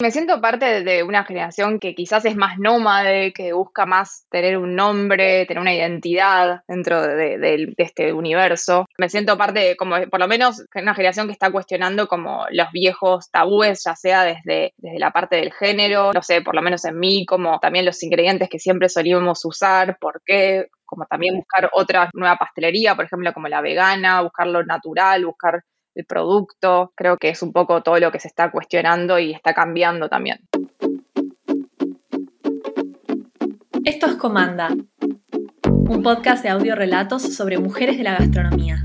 Me 0.00 0.12
siento 0.12 0.40
parte 0.40 0.84
de 0.84 1.02
una 1.02 1.24
generación 1.24 1.80
que 1.80 1.96
quizás 1.96 2.24
es 2.24 2.36
más 2.36 2.56
nómade, 2.58 3.32
que 3.32 3.52
busca 3.52 3.84
más 3.84 4.26
tener 4.30 4.56
un 4.56 4.76
nombre, 4.76 5.44
tener 5.46 5.60
una 5.60 5.74
identidad 5.74 6.62
dentro 6.68 7.02
de, 7.02 7.74
este 7.76 8.12
universo. 8.12 8.86
Me 8.96 9.08
siento 9.08 9.36
parte, 9.36 9.76
como 9.76 9.96
por 10.08 10.20
lo 10.20 10.28
menos, 10.28 10.58
de 10.58 10.82
una 10.82 10.94
generación 10.94 11.26
que 11.26 11.32
está 11.32 11.50
cuestionando 11.50 12.06
como 12.06 12.46
los 12.50 12.70
viejos 12.70 13.28
tabúes, 13.32 13.82
ya 13.84 13.96
sea 13.96 14.22
desde, 14.22 14.72
desde 14.76 15.00
la 15.00 15.10
parte 15.10 15.34
del 15.34 15.52
género, 15.52 16.12
no 16.12 16.22
sé, 16.22 16.42
por 16.42 16.54
lo 16.54 16.62
menos 16.62 16.84
en 16.84 16.96
mí, 16.96 17.26
como 17.26 17.58
también 17.58 17.84
los 17.84 18.00
ingredientes 18.04 18.48
que 18.48 18.60
siempre 18.60 18.88
solíamos 18.88 19.44
usar, 19.44 19.98
por 19.98 20.22
qué, 20.24 20.68
como 20.84 21.06
también 21.06 21.36
buscar 21.36 21.70
otra 21.72 22.08
nueva 22.14 22.36
pastelería, 22.36 22.94
por 22.94 23.06
ejemplo, 23.06 23.32
como 23.32 23.48
la 23.48 23.60
vegana, 23.60 24.22
buscar 24.22 24.46
lo 24.46 24.64
natural, 24.64 25.26
buscar 25.26 25.64
el 25.94 26.04
producto. 26.04 26.92
Creo 26.94 27.16
que 27.16 27.28
es 27.30 27.42
un 27.42 27.52
poco 27.52 27.82
todo 27.82 27.98
lo 27.98 28.10
que 28.10 28.20
se 28.20 28.28
está 28.28 28.50
cuestionando 28.50 29.18
y 29.18 29.32
está 29.32 29.54
cambiando 29.54 30.08
también. 30.08 30.40
Esto 33.84 34.06
es 34.06 34.16
Comanda, 34.16 34.68
un 35.64 36.02
podcast 36.02 36.42
de 36.42 36.50
audio 36.50 36.74
relatos 36.74 37.22
sobre 37.34 37.58
mujeres 37.58 37.96
de 37.96 38.04
la 38.04 38.16
gastronomía. 38.18 38.82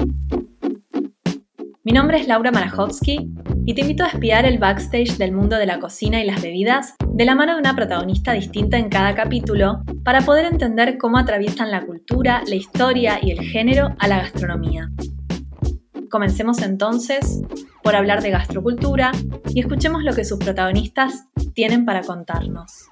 Mi 1.83 1.91
nombre 1.91 2.17
es 2.17 2.27
Laura 2.27 2.51
Marajowski 2.51 3.29
y 3.65 3.73
te 3.73 3.81
invito 3.81 4.03
a 4.03 4.07
espiar 4.07 4.45
el 4.45 4.57
backstage 4.57 5.17
del 5.17 5.33
mundo 5.33 5.57
de 5.57 5.65
la 5.65 5.79
cocina 5.79 6.21
y 6.21 6.25
las 6.25 6.41
bebidas 6.41 6.95
de 7.07 7.25
la 7.25 7.35
mano 7.35 7.53
de 7.53 7.59
una 7.59 7.75
protagonista 7.75 8.33
distinta 8.33 8.77
en 8.77 8.89
cada 8.89 9.13
capítulo 9.15 9.83
para 10.03 10.21
poder 10.21 10.45
entender 10.45 10.97
cómo 10.97 11.17
atraviesan 11.17 11.71
la 11.71 11.85
cultura, 11.85 12.41
la 12.47 12.55
historia 12.55 13.19
y 13.21 13.31
el 13.31 13.41
género 13.41 13.95
a 13.99 14.07
la 14.07 14.19
gastronomía. 14.19 14.89
Comencemos 16.13 16.61
entonces 16.61 17.41
por 17.81 17.95
hablar 17.95 18.21
de 18.21 18.29
gastrocultura 18.29 19.13
y 19.51 19.61
escuchemos 19.61 20.03
lo 20.03 20.13
que 20.13 20.25
sus 20.25 20.37
protagonistas 20.37 21.27
tienen 21.55 21.85
para 21.85 22.03
contarnos. 22.03 22.91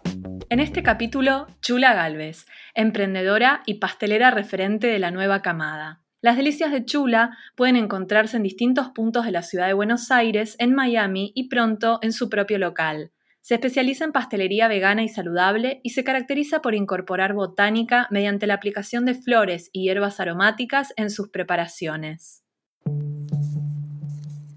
En 0.49 0.59
este 0.59 0.81
capítulo, 0.81 1.45
Chula 1.61 1.94
Galvez, 1.94 2.47
emprendedora 2.73 3.61
y 3.67 3.75
pastelera 3.75 4.31
referente 4.31 4.88
de 4.88 4.97
la 4.97 5.11
nueva 5.11 5.44
camada. 5.44 6.02
Las 6.19 6.36
delicias 6.36 6.72
de 6.72 6.83
Chula 6.83 7.38
pueden 7.55 7.75
encontrarse 7.75 8.38
en 8.38 8.44
distintos 8.44 8.89
puntos 8.89 9.23
de 9.27 9.31
la 9.31 9.44
ciudad 9.44 9.67
de 9.67 9.73
Buenos 9.73 10.09
Aires, 10.09 10.55
en 10.58 10.73
Miami 10.73 11.31
y 11.36 11.47
pronto 11.47 11.99
en 12.02 12.14
su 12.14 12.27
propio 12.27 12.58
local. 12.58 13.11
Se 13.42 13.53
especializa 13.53 14.03
en 14.03 14.14
pastelería 14.14 14.67
vegana 14.67 15.03
y 15.03 15.09
saludable 15.09 15.80
y 15.83 15.92
se 15.92 16.03
caracteriza 16.03 16.64
por 16.64 16.73
incorporar 16.73 17.36
botánica 17.36 18.08
mediante 18.09 18.47
la 18.47 18.55
aplicación 18.55 19.05
de 19.05 19.14
flores 19.14 19.69
y 19.72 19.83
hierbas 19.83 20.19
aromáticas 20.19 20.92
en 20.97 21.11
sus 21.11 21.30
preparaciones. 21.30 22.41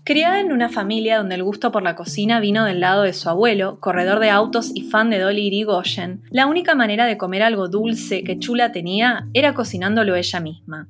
Criada 0.07 0.39
en 0.39 0.53
una 0.53 0.69
familia 0.69 1.17
donde 1.17 1.35
el 1.35 1.43
gusto 1.43 1.73
por 1.73 1.83
la 1.83 1.97
cocina 1.97 2.39
vino 2.39 2.67
del 2.67 2.81
lado 2.81 3.05
de 3.05 3.15
su 3.15 3.31
abuelo, 3.31 3.81
corredor 3.81 4.19
de 4.19 4.29
autos 4.29 4.71
y 4.75 4.83
fan 4.83 5.09
de 5.09 5.19
Dolly 5.19 5.47
Irigoyen, 5.47 6.21
la 6.31 6.47
única 6.47 6.75
manera 6.75 7.07
de 7.07 7.17
comer 7.17 7.43
algo 7.43 7.69
dulce 7.69 8.23
que 8.23 8.39
Chula 8.39 8.71
tenía 8.71 9.27
era 9.33 9.55
cocinándolo 9.55 10.15
ella 10.15 10.41
misma. 10.41 10.89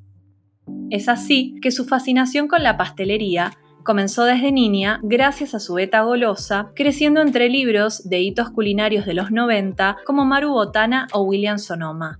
Es 0.91 1.09
así 1.09 1.55
que 1.63 1.71
su 1.71 1.85
fascinación 1.85 2.49
con 2.49 2.65
la 2.65 2.77
pastelería 2.77 3.53
comenzó 3.85 4.25
desde 4.25 4.51
niña 4.51 4.99
gracias 5.05 5.55
a 5.55 5.61
su 5.61 5.75
beta 5.75 6.03
golosa, 6.03 6.73
creciendo 6.75 7.21
entre 7.21 7.49
libros 7.49 8.09
de 8.09 8.19
hitos 8.19 8.51
culinarios 8.51 9.07
de 9.07 9.15
los 9.15 9.31
90 9.31 9.99
como 10.05 10.25
Maru 10.25 10.51
Botana 10.51 11.07
o 11.13 11.23
William 11.23 11.61
Sonoma. 11.61 12.19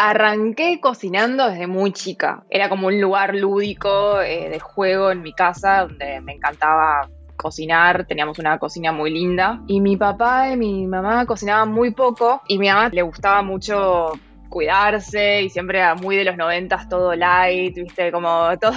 Arranqué 0.00 0.78
cocinando 0.80 1.48
desde 1.48 1.66
muy 1.66 1.92
chica. 1.92 2.44
Era 2.48 2.68
como 2.68 2.86
un 2.86 3.00
lugar 3.00 3.34
lúdico 3.34 4.20
eh, 4.20 4.48
de 4.48 4.60
juego 4.60 5.10
en 5.10 5.22
mi 5.22 5.32
casa 5.32 5.88
donde 5.88 6.20
me 6.20 6.34
encantaba 6.34 7.08
cocinar, 7.36 8.06
teníamos 8.06 8.38
una 8.38 8.58
cocina 8.58 8.92
muy 8.92 9.10
linda 9.10 9.60
y 9.66 9.80
mi 9.80 9.96
papá 9.96 10.50
y 10.50 10.56
mi 10.56 10.86
mamá 10.86 11.26
cocinaban 11.26 11.72
muy 11.72 11.92
poco 11.92 12.42
y 12.46 12.58
mi 12.58 12.68
mamá 12.68 12.90
le 12.90 13.02
gustaba 13.02 13.42
mucho 13.42 14.12
cuidarse 14.48 15.42
y 15.42 15.50
siempre 15.50 15.82
muy 15.94 16.16
de 16.16 16.24
los 16.24 16.36
noventas 16.36 16.88
todo 16.88 17.14
light, 17.14 17.74
viste, 17.74 18.10
como 18.10 18.50
todo 18.60 18.72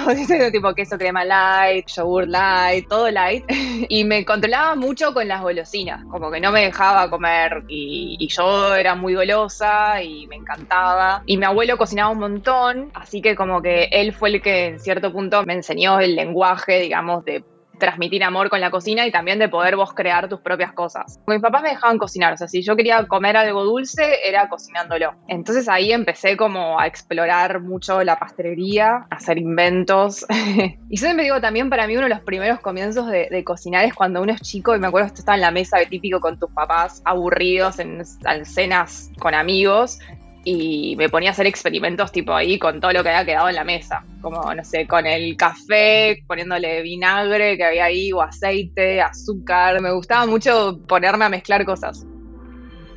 tipo 0.51 0.73
queso 0.73 0.97
crema 0.97 1.23
light, 1.23 1.87
yogur 1.87 2.27
light, 2.27 2.87
todo 2.87 3.09
light. 3.09 3.45
y 3.89 4.03
me 4.03 4.25
controlaba 4.25 4.75
mucho 4.75 5.13
con 5.13 5.27
las 5.27 5.41
golosinas, 5.41 6.03
como 6.05 6.31
que 6.31 6.39
no 6.39 6.51
me 6.51 6.61
dejaba 6.61 7.09
comer 7.09 7.63
y, 7.67 8.17
y, 8.19 8.27
yo 8.27 8.75
era 8.75 8.95
muy 8.95 9.15
golosa 9.15 10.01
y 10.01 10.27
me 10.27 10.35
encantaba. 10.35 11.23
Y 11.25 11.37
mi 11.37 11.45
abuelo 11.45 11.77
cocinaba 11.77 12.11
un 12.11 12.19
montón, 12.19 12.91
así 12.93 13.21
que 13.21 13.35
como 13.35 13.61
que 13.61 13.85
él 13.91 14.13
fue 14.13 14.29
el 14.29 14.41
que 14.41 14.67
en 14.67 14.79
cierto 14.79 15.11
punto 15.11 15.43
me 15.45 15.53
enseñó 15.53 15.99
el 15.99 16.15
lenguaje, 16.15 16.79
digamos, 16.79 17.25
de 17.25 17.43
transmitir 17.81 18.23
amor 18.23 18.49
con 18.49 18.61
la 18.61 18.69
cocina 18.69 19.05
y 19.05 19.11
también 19.11 19.39
de 19.39 19.49
poder 19.49 19.75
vos 19.75 19.93
crear 19.93 20.29
tus 20.29 20.39
propias 20.39 20.71
cosas. 20.71 21.19
Mis 21.27 21.41
papás 21.41 21.63
me 21.63 21.69
dejaban 21.69 21.97
cocinar, 21.97 22.33
o 22.33 22.37
sea, 22.37 22.47
si 22.47 22.61
yo 22.61 22.75
quería 22.75 23.05
comer 23.07 23.35
algo 23.35 23.65
dulce, 23.65 24.19
era 24.23 24.47
cocinándolo. 24.47 25.15
Entonces 25.27 25.67
ahí 25.67 25.91
empecé 25.91 26.37
como 26.37 26.79
a 26.79 26.85
explorar 26.85 27.59
mucho 27.59 28.03
la 28.03 28.17
pastelería, 28.17 29.07
a 29.09 29.15
hacer 29.15 29.39
inventos. 29.39 30.25
y 30.89 30.97
siempre 30.97 31.23
digo 31.23 31.41
también 31.41 31.69
para 31.69 31.87
mí 31.87 31.97
uno 31.97 32.03
de 32.07 32.13
los 32.13 32.21
primeros 32.21 32.59
comienzos 32.59 33.07
de, 33.07 33.41
cocinar 33.43 33.83
es 33.85 33.95
cuando 33.95 34.21
uno 34.21 34.33
es 34.33 34.41
chico 34.41 34.75
y 34.75 34.79
me 34.79 34.87
acuerdo 34.87 35.09
que 35.09 35.15
estaba 35.15 35.35
en 35.35 35.41
la 35.41 35.49
mesa 35.49 35.79
de 35.79 35.87
típico 35.87 36.19
con 36.19 36.37
tus 36.37 36.51
papás 36.51 37.01
aburridos 37.05 37.79
en, 37.79 38.03
en 38.25 38.45
cenas 38.45 39.09
con 39.19 39.33
amigos 39.33 39.97
y 40.43 40.95
me 40.97 41.09
ponía 41.09 41.29
a 41.29 41.33
hacer 41.33 41.45
experimentos 41.45 42.11
tipo 42.11 42.33
ahí 42.33 42.57
con 42.57 42.79
todo 42.79 42.91
lo 42.91 43.03
que 43.03 43.09
había 43.09 43.25
quedado 43.25 43.49
en 43.49 43.55
la 43.55 43.63
mesa, 43.63 44.03
como 44.21 44.53
no 44.53 44.63
sé, 44.63 44.87
con 44.87 45.05
el 45.05 45.37
café, 45.37 46.23
poniéndole 46.27 46.81
vinagre 46.81 47.57
que 47.57 47.63
había 47.63 47.85
ahí 47.85 48.11
o 48.11 48.21
aceite, 48.21 49.01
azúcar, 49.01 49.79
me 49.81 49.91
gustaba 49.91 50.25
mucho 50.25 50.79
ponerme 50.87 51.25
a 51.25 51.29
mezclar 51.29 51.63
cosas. 51.65 52.05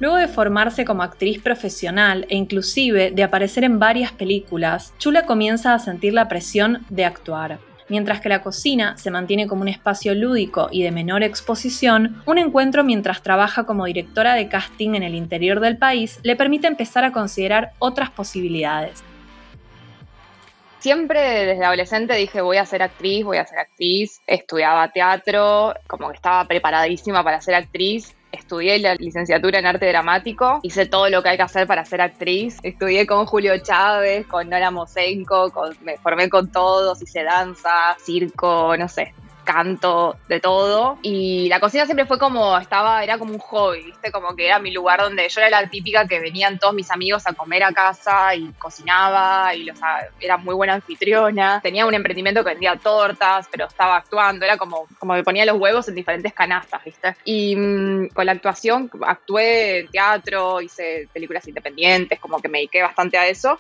Luego 0.01 0.17
de 0.17 0.29
formarse 0.29 0.85
como 0.85 1.03
actriz 1.03 1.41
profesional 1.41 2.27
e 2.29 2.37
inclusive 2.37 3.11
de 3.11 3.23
aparecer 3.23 3.65
en 3.65 3.79
varias 3.79 4.13
películas, 4.13 4.93
Chula 4.99 5.25
comienza 5.25 5.73
a 5.73 5.79
sentir 5.79 6.13
la 6.15 6.29
presión 6.29 6.85
de 6.91 7.05
actuar. 7.05 7.59
Mientras 7.89 8.21
que 8.21 8.31
la 8.31 8.43
cocina 8.43 8.97
se 8.97 9.11
mantiene 9.11 9.47
como 9.47 9.63
un 9.63 9.69
espacio 9.69 10.15
lúdico 10.15 10.69
y 10.71 10.83
de 10.83 10.91
menor 10.91 11.23
exposición, 11.23 12.23
un 12.25 12.39
encuentro 12.39 12.83
mientras 12.83 13.23
trabaja 13.23 13.65
como 13.65 13.85
directora 13.85 14.35
de 14.35 14.49
casting 14.49 14.95
en 14.95 15.03
el 15.03 15.15
interior 15.15 15.61
del 15.61 15.77
país 15.77 16.19
le 16.23 16.35
permite 16.35 16.67
empezar 16.67 17.05
a 17.05 17.13
considerar 17.13 17.73
otras 17.79 18.11
posibilidades. 18.11 19.03
Siempre 20.79 21.47
desde 21.47 21.65
adolescente 21.65 22.15
dije 22.15 22.41
voy 22.41 22.59
a 22.59 22.67
ser 22.67 22.83
actriz, 22.83 23.25
voy 23.25 23.39
a 23.39 23.47
ser 23.47 23.59
actriz, 23.59 24.21
estudiaba 24.27 24.89
teatro, 24.89 25.75
como 25.87 26.09
que 26.09 26.17
estaba 26.17 26.47
preparadísima 26.47 27.25
para 27.25 27.41
ser 27.41 27.55
actriz 27.55 28.14
estudié 28.35 28.79
la 28.79 28.95
licenciatura 28.95 29.59
en 29.59 29.67
arte 29.67 29.87
dramático, 29.87 30.61
hice 30.63 30.87
todo 30.87 31.09
lo 31.09 31.23
que 31.23 31.31
hay 31.31 31.37
que 31.37 31.43
hacer 31.43 31.67
para 31.67 31.85
ser 31.85 32.01
actriz, 32.01 32.59
estudié 32.63 33.07
con 33.07 33.27
Julio 33.27 33.57
Chávez, 33.59 34.27
con 34.27 34.49
Nora 34.49 34.71
Mosenko, 34.71 35.53
me 35.83 35.97
formé 35.99 36.29
con 36.29 36.51
todos, 36.51 37.01
hice 37.03 37.23
danza, 37.23 37.97
circo, 38.05 38.77
no 38.77 38.89
sé, 38.89 39.15
canto, 39.45 40.17
de 40.29 40.41
todo. 40.41 40.99
Y 41.03 41.49
la 41.49 41.61
cocina 41.61 41.85
siempre 41.85 42.07
fue 42.07 42.19
como, 42.19 42.59
estaba, 42.59 43.05
era 43.05 43.19
como 43.19 43.33
un 43.33 43.39
hobby, 43.39 43.85
¿viste? 43.85 44.11
Como 44.11 44.35
que 44.35 44.47
era 44.47 44.59
mi 44.59 44.73
lugar 44.73 45.01
donde 45.01 45.29
yo 45.29 45.41
era 45.41 45.51
la 45.51 45.69
típica 45.69 46.07
que 46.07 46.19
venían 46.21 46.59
todos 46.59 46.75
mis 46.75 46.91
amigos 46.91 47.27
a 47.27 47.35
comer 47.35 47.63
a 47.65 47.73
casa 47.73 48.35
y 48.35 48.51
cocinaba 48.59 49.55
y 49.55 49.65
los, 49.65 49.79
era 50.21 50.37
muy 50.37 50.55
buena 50.55 50.75
anfitriona. 50.75 51.61
Tenía 51.63 51.87
un 51.87 51.95
emprendimiento 51.95 52.43
que 52.43 52.51
vendía 52.51 52.77
tortas, 52.77 53.47
pero 53.51 53.67
estaba 53.67 53.97
actuando, 53.97 54.45
era 54.45 54.57
como, 54.57 54.87
como 54.99 55.15
me 55.15 55.23
ponía 55.23 55.45
los 55.45 55.59
huevos 55.59 55.87
en 55.89 55.95
diferentes 55.95 56.33
canastas, 56.33 56.83
¿viste? 56.85 57.15
Y 57.25 57.55
mm, 57.55 58.09
con 58.09 58.27
la 58.27 58.33
actuación 58.33 58.91
actué 59.03 59.81
en 59.81 59.89
teatro, 59.89 60.61
hice 60.61 61.09
películas 61.13 61.47
independientes, 61.47 62.19
como 62.19 62.41
que 62.41 62.49
me 62.49 62.59
dediqué 62.59 62.83
bastante 62.83 63.19
a 63.19 63.27
eso. 63.27 63.59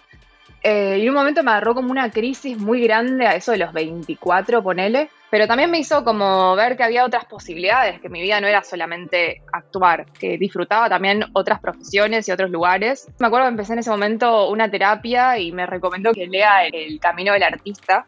Eh, 0.66 0.96
y 0.98 1.02
en 1.02 1.10
un 1.10 1.14
momento 1.14 1.42
me 1.42 1.50
agarró 1.50 1.74
como 1.74 1.90
una 1.90 2.10
crisis 2.10 2.56
muy 2.56 2.80
grande 2.80 3.26
a 3.26 3.36
eso 3.36 3.52
de 3.52 3.58
los 3.58 3.72
24, 3.74 4.62
ponele. 4.62 5.10
Pero 5.34 5.48
también 5.48 5.68
me 5.68 5.80
hizo 5.80 6.04
como 6.04 6.54
ver 6.54 6.76
que 6.76 6.84
había 6.84 7.04
otras 7.04 7.24
posibilidades, 7.24 8.00
que 8.00 8.08
mi 8.08 8.22
vida 8.22 8.40
no 8.40 8.46
era 8.46 8.62
solamente 8.62 9.42
actuar, 9.52 10.06
que 10.12 10.38
disfrutaba 10.38 10.88
también 10.88 11.24
otras 11.32 11.58
profesiones 11.58 12.28
y 12.28 12.30
otros 12.30 12.52
lugares. 12.52 13.08
Me 13.18 13.26
acuerdo 13.26 13.46
que 13.46 13.50
empecé 13.50 13.72
en 13.72 13.80
ese 13.80 13.90
momento 13.90 14.48
una 14.48 14.70
terapia 14.70 15.36
y 15.40 15.50
me 15.50 15.66
recomendó 15.66 16.12
que 16.12 16.28
lea 16.28 16.66
El 16.66 17.00
Camino 17.00 17.32
del 17.32 17.42
Artista, 17.42 18.06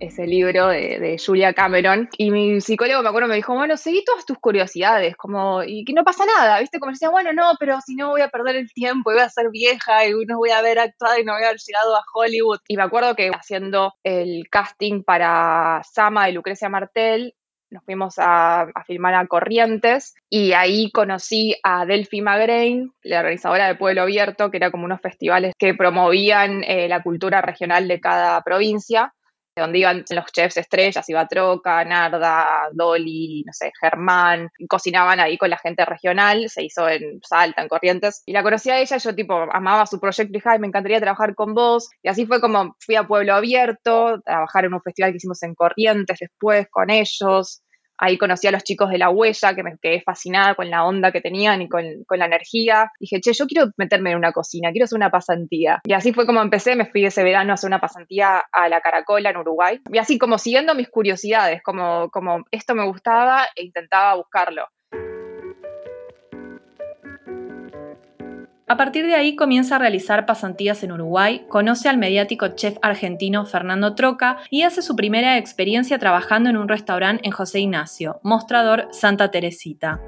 ese 0.00 0.26
libro 0.26 0.68
de, 0.68 1.16
Julia 1.24 1.52
Cameron. 1.52 2.08
Y 2.16 2.30
mi 2.30 2.60
psicólogo, 2.60 3.02
me 3.02 3.08
acuerdo, 3.08 3.28
me 3.28 3.36
dijo, 3.36 3.54
bueno, 3.54 3.76
seguí 3.76 4.04
todas 4.04 4.24
tus 4.26 4.38
curiosidades, 4.38 5.16
como, 5.16 5.62
y 5.62 5.84
que 5.84 5.92
no 5.92 6.04
pasa 6.04 6.24
nada, 6.26 6.60
¿viste? 6.60 6.78
Como 6.78 6.92
decía, 6.92 7.10
bueno, 7.10 7.32
no, 7.32 7.52
pero 7.58 7.80
si 7.80 7.94
no 7.94 8.10
voy 8.10 8.20
a 8.20 8.28
perder 8.28 8.56
el 8.56 8.72
tiempo 8.72 9.10
y 9.10 9.14
voy 9.14 9.22
a 9.22 9.28
ser 9.28 9.50
vieja 9.50 10.06
y 10.06 10.12
no 10.26 10.38
voy 10.38 10.50
a 10.50 10.58
haber 10.58 10.78
actuado 10.78 11.18
y 11.18 11.24
no 11.24 11.34
voy 11.34 11.42
a 11.42 11.48
haber 11.48 11.60
llegado 11.60 11.96
a 11.96 12.04
Hollywood. 12.14 12.60
Y 12.68 12.76
me 12.76 12.82
acuerdo 12.82 13.14
que 13.14 13.30
haciendo 13.30 13.94
el 14.02 14.48
casting 14.50 15.02
para 15.02 15.82
Sama 15.84 16.26
de 16.26 16.32
Lucrecia 16.32 16.68
Martel, 16.68 17.34
nos 17.70 17.84
fuimos 17.84 18.14
a, 18.18 18.66
filmar 18.86 19.14
a 19.14 19.26
Corrientes 19.26 20.14
y 20.30 20.52
ahí 20.52 20.90
conocí 20.90 21.54
a 21.62 21.84
Delphi 21.84 22.22
Magrain, 22.22 22.92
la 23.02 23.20
organizadora 23.20 23.66
de 23.66 23.74
Pueblo 23.74 24.02
Abierto, 24.02 24.50
que 24.50 24.56
era 24.56 24.70
como 24.70 24.84
unos 24.84 25.00
festivales 25.00 25.54
que 25.58 25.74
promovían 25.74 26.64
eh, 26.64 26.88
la 26.88 27.02
cultura 27.02 27.42
regional 27.42 27.86
de 27.88 28.00
cada 28.00 28.40
provincia 28.42 29.12
donde 29.58 29.78
iban 29.78 30.04
los 30.10 30.26
chefs 30.32 30.56
estrellas, 30.56 31.08
iba 31.08 31.26
Troca, 31.26 31.84
Narda, 31.84 32.68
Dolly, 32.72 33.44
no 33.46 33.52
sé, 33.52 33.72
Germán, 33.80 34.50
cocinaban 34.68 35.20
ahí 35.20 35.36
con 35.38 35.50
la 35.50 35.58
gente 35.58 35.84
regional, 35.84 36.48
se 36.48 36.64
hizo 36.64 36.88
en 36.88 37.20
Salta, 37.22 37.62
en 37.62 37.68
Corrientes, 37.68 38.22
y 38.26 38.32
la 38.32 38.42
conocí 38.42 38.70
a 38.70 38.80
ella, 38.80 38.96
yo 38.96 39.14
tipo 39.14 39.34
amaba 39.34 39.86
su 39.86 40.00
proyecto 40.00 40.30
y 40.30 40.40
dije, 40.40 40.58
me 40.58 40.66
encantaría 40.66 41.00
trabajar 41.00 41.34
con 41.34 41.54
vos, 41.54 41.88
y 42.02 42.08
así 42.08 42.26
fue 42.26 42.40
como 42.40 42.76
fui 42.80 42.96
a 42.96 43.06
Pueblo 43.06 43.34
Abierto, 43.34 44.20
trabajar 44.22 44.64
en 44.64 44.74
un 44.74 44.82
festival 44.82 45.12
que 45.12 45.18
hicimos 45.18 45.42
en 45.42 45.54
Corrientes 45.54 46.18
después 46.20 46.66
con 46.70 46.90
ellos, 46.90 47.62
Ahí 47.98 48.16
conocí 48.16 48.46
a 48.46 48.52
los 48.52 48.62
chicos 48.64 48.90
de 48.90 48.98
La 48.98 49.10
Huella, 49.10 49.54
que 49.54 49.62
me 49.62 49.76
quedé 49.78 50.00
fascinada 50.02 50.54
con 50.54 50.70
la 50.70 50.84
onda 50.84 51.12
que 51.12 51.20
tenían 51.20 51.62
y 51.62 51.68
con, 51.68 51.84
la 52.10 52.26
energía. 52.26 52.92
Dije, 53.00 53.20
che, 53.20 53.32
yo 53.32 53.46
quiero 53.46 53.70
meterme 53.76 54.12
en 54.12 54.16
una 54.16 54.32
cocina, 54.32 54.70
quiero 54.70 54.84
hacer 54.84 54.96
una 54.96 55.10
pasantía. 55.10 55.80
Y 55.84 55.92
así 55.92 56.12
fue 56.12 56.26
como 56.26 56.40
empecé, 56.40 56.76
me 56.76 56.86
fui 56.86 57.04
ese 57.04 57.24
verano 57.24 57.52
a 57.52 57.54
hacer 57.54 57.68
una 57.68 57.80
pasantía 57.80 58.42
a 58.52 58.68
la 58.68 58.80
Caracola 58.80 59.30
en 59.30 59.36
Uruguay. 59.36 59.80
Y 59.92 59.98
así 59.98 60.18
como 60.18 60.38
siguiendo 60.38 60.74
mis 60.74 60.88
curiosidades, 60.88 61.62
como, 61.62 62.10
como 62.10 62.44
esto 62.50 62.74
me 62.74 62.86
gustaba 62.86 63.46
e 63.54 63.64
intentaba 63.64 64.14
buscarlo. 64.14 64.66
A 68.70 68.76
partir 68.76 69.06
de 69.06 69.14
ahí 69.14 69.34
comienza 69.34 69.76
a 69.76 69.78
realizar 69.78 70.26
pasantías 70.26 70.82
en 70.82 70.92
Uruguay, 70.92 71.46
conoce 71.48 71.88
al 71.88 71.96
mediático 71.96 72.48
chef 72.48 72.76
argentino 72.82 73.46
Fernando 73.46 73.94
Troca 73.94 74.36
y 74.50 74.62
hace 74.62 74.82
su 74.82 74.94
primera 74.94 75.38
experiencia 75.38 75.98
trabajando 75.98 76.50
en 76.50 76.58
un 76.58 76.68
restaurante 76.68 77.24
en 77.24 77.32
José 77.32 77.60
Ignacio, 77.60 78.20
mostrador 78.22 78.88
Santa 78.90 79.30
Teresita. 79.30 80.02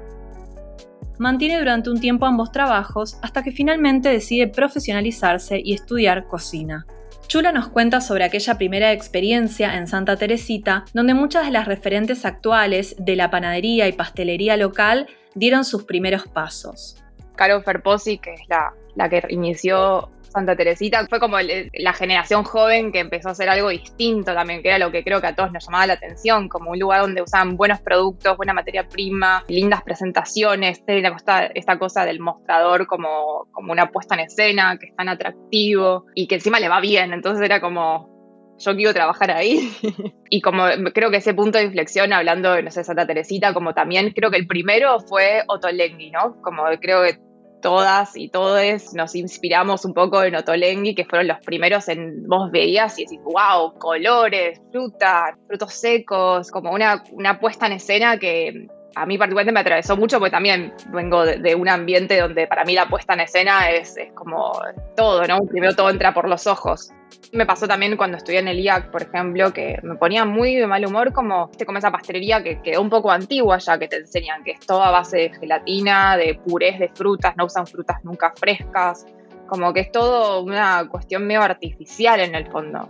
Mantiene 1.17 1.57
durante 1.57 1.89
un 1.89 1.99
tiempo 1.99 2.27
ambos 2.27 2.51
trabajos 2.51 3.17
hasta 3.23 3.41
que 3.41 3.51
finalmente 3.51 4.09
decide 4.09 4.47
profesionalizarse 4.47 5.59
y 5.63 5.73
estudiar 5.73 6.27
cocina. 6.27 6.85
Chula 7.25 7.51
nos 7.51 7.67
cuenta 7.67 7.99
sobre 7.99 8.25
aquella 8.25 8.59
primera 8.59 8.91
experiencia 8.91 9.75
en 9.75 9.87
Santa 9.87 10.17
Teresita, 10.17 10.85
donde 10.93 11.15
muchas 11.15 11.45
de 11.45 11.51
las 11.51 11.65
referentes 11.65 12.25
actuales 12.25 12.95
de 12.99 13.15
la 13.15 13.31
panadería 13.31 13.87
y 13.87 13.93
pastelería 13.93 14.55
local 14.55 15.07
dieron 15.33 15.65
sus 15.65 15.85
primeros 15.85 16.27
pasos. 16.27 17.00
Caro 17.41 17.59
Ferposi, 17.63 18.19
que 18.19 18.35
es 18.35 18.41
la, 18.49 18.71
la 18.93 19.09
que 19.09 19.23
inició 19.29 20.11
Santa 20.21 20.55
Teresita, 20.55 21.07
fue 21.09 21.19
como 21.19 21.37
la 21.39 21.93
generación 21.93 22.43
joven 22.43 22.91
que 22.91 22.99
empezó 22.99 23.29
a 23.29 23.31
hacer 23.31 23.49
algo 23.49 23.69
distinto 23.69 24.35
también, 24.35 24.61
que 24.61 24.67
era 24.67 24.77
lo 24.77 24.91
que 24.91 25.03
creo 25.03 25.19
que 25.21 25.25
a 25.25 25.35
todos 25.35 25.51
nos 25.51 25.65
llamaba 25.65 25.87
la 25.87 25.93
atención, 25.93 26.47
como 26.49 26.69
un 26.69 26.77
lugar 26.77 27.01
donde 27.01 27.23
usaban 27.23 27.57
buenos 27.57 27.81
productos, 27.81 28.37
buena 28.37 28.53
materia 28.53 28.87
prima, 28.87 29.43
lindas 29.47 29.81
presentaciones, 29.81 30.83
esta 30.85 31.79
cosa 31.79 32.05
del 32.05 32.19
mostrador 32.19 32.85
como, 32.85 33.47
como 33.51 33.71
una 33.71 33.89
puesta 33.89 34.13
en 34.13 34.19
escena, 34.19 34.77
que 34.77 34.89
es 34.89 34.95
tan 34.95 35.09
atractivo 35.09 36.05
y 36.13 36.27
que 36.27 36.35
encima 36.35 36.59
le 36.59 36.69
va 36.69 36.79
bien, 36.79 37.11
entonces 37.11 37.43
era 37.43 37.59
como, 37.59 38.11
yo 38.59 38.75
quiero 38.75 38.93
trabajar 38.93 39.31
ahí. 39.31 39.71
y 40.29 40.41
como 40.41 40.65
creo 40.93 41.09
que 41.09 41.17
ese 41.17 41.33
punto 41.33 41.57
de 41.57 41.65
inflexión, 41.65 42.13
hablando 42.13 42.53
de, 42.53 42.63
no 42.63 42.71
sé, 42.71 42.83
Santa 42.83 43.07
Teresita, 43.07 43.53
como 43.53 43.73
también 43.73 44.11
creo 44.11 44.31
que 44.31 44.37
el 44.37 44.47
primero 44.47 44.99
fue 44.99 45.43
Otolenghi, 45.47 46.11
¿no? 46.11 46.41
Como 46.41 46.63
creo 46.79 47.03
que 47.03 47.17
todas 47.61 48.17
y 48.17 48.29
todos 48.29 48.93
nos 48.93 49.15
inspiramos 49.15 49.85
un 49.85 49.93
poco 49.93 50.23
en 50.23 50.35
Otolenghi, 50.35 50.95
que 50.95 51.05
fueron 51.05 51.27
los 51.27 51.39
primeros 51.39 51.87
en 51.87 52.27
vos 52.27 52.51
veías 52.51 52.97
y 52.99 53.03
decís, 53.03 53.19
wow, 53.23 53.73
colores, 53.77 54.59
fruta, 54.71 55.37
frutos 55.47 55.73
secos, 55.73 56.51
como 56.51 56.71
una, 56.71 57.03
una 57.11 57.39
puesta 57.39 57.67
en 57.67 57.73
escena 57.73 58.17
que 58.17 58.67
a 58.95 59.05
mí 59.05 59.17
particularmente 59.17 59.53
me 59.53 59.59
atravesó 59.61 59.95
mucho 59.95 60.19
porque 60.19 60.31
también 60.31 60.73
vengo 60.91 61.25
de, 61.25 61.55
un 61.55 61.69
ambiente 61.69 62.19
donde 62.19 62.47
para 62.47 62.65
mí 62.65 62.73
la 62.73 62.87
puesta 62.87 63.13
en 63.13 63.21
escena 63.21 63.69
es, 63.69 63.95
es, 63.97 64.11
como 64.13 64.51
todo, 64.95 65.25
¿no? 65.27 65.39
Primero 65.49 65.75
todo 65.75 65.89
entra 65.89 66.13
por 66.13 66.27
los 66.27 66.47
ojos. 66.47 66.91
Me 67.31 67.45
pasó 67.45 67.67
también 67.67 67.95
cuando 67.97 68.17
estudié 68.17 68.39
en 68.39 68.47
el 68.47 68.59
IAC, 68.59 68.91
por 68.91 69.03
ejemplo, 69.03 69.53
que 69.53 69.79
me 69.83 69.95
ponía 69.95 70.25
muy 70.25 70.55
de 70.55 70.67
mal 70.67 70.85
humor 70.85 71.13
como, 71.13 71.49
como 71.65 71.77
esa 71.77 71.91
pastelería 71.91 72.43
que 72.43 72.61
quedó 72.61 72.81
un 72.81 72.89
poco 72.89 73.11
antigua 73.11 73.57
ya, 73.57 73.77
que 73.77 73.87
te 73.87 73.97
enseñan 73.97 74.43
que 74.43 74.51
es 74.51 74.59
todo 74.59 74.83
a 74.83 74.91
base 74.91 75.17
de 75.17 75.33
gelatina, 75.39 76.17
de 76.17 76.35
purés 76.35 76.79
de 76.79 76.89
frutas, 76.89 77.35
no 77.37 77.45
usan 77.45 77.67
frutas 77.67 78.03
nunca 78.03 78.33
frescas, 78.35 79.05
como 79.47 79.73
que 79.73 79.81
es 79.81 79.91
todo 79.91 80.41
una 80.41 80.87
cuestión 80.89 81.25
medio 81.25 81.41
artificial 81.41 82.19
en 82.19 82.35
el 82.35 82.49
fondo. 82.51 82.89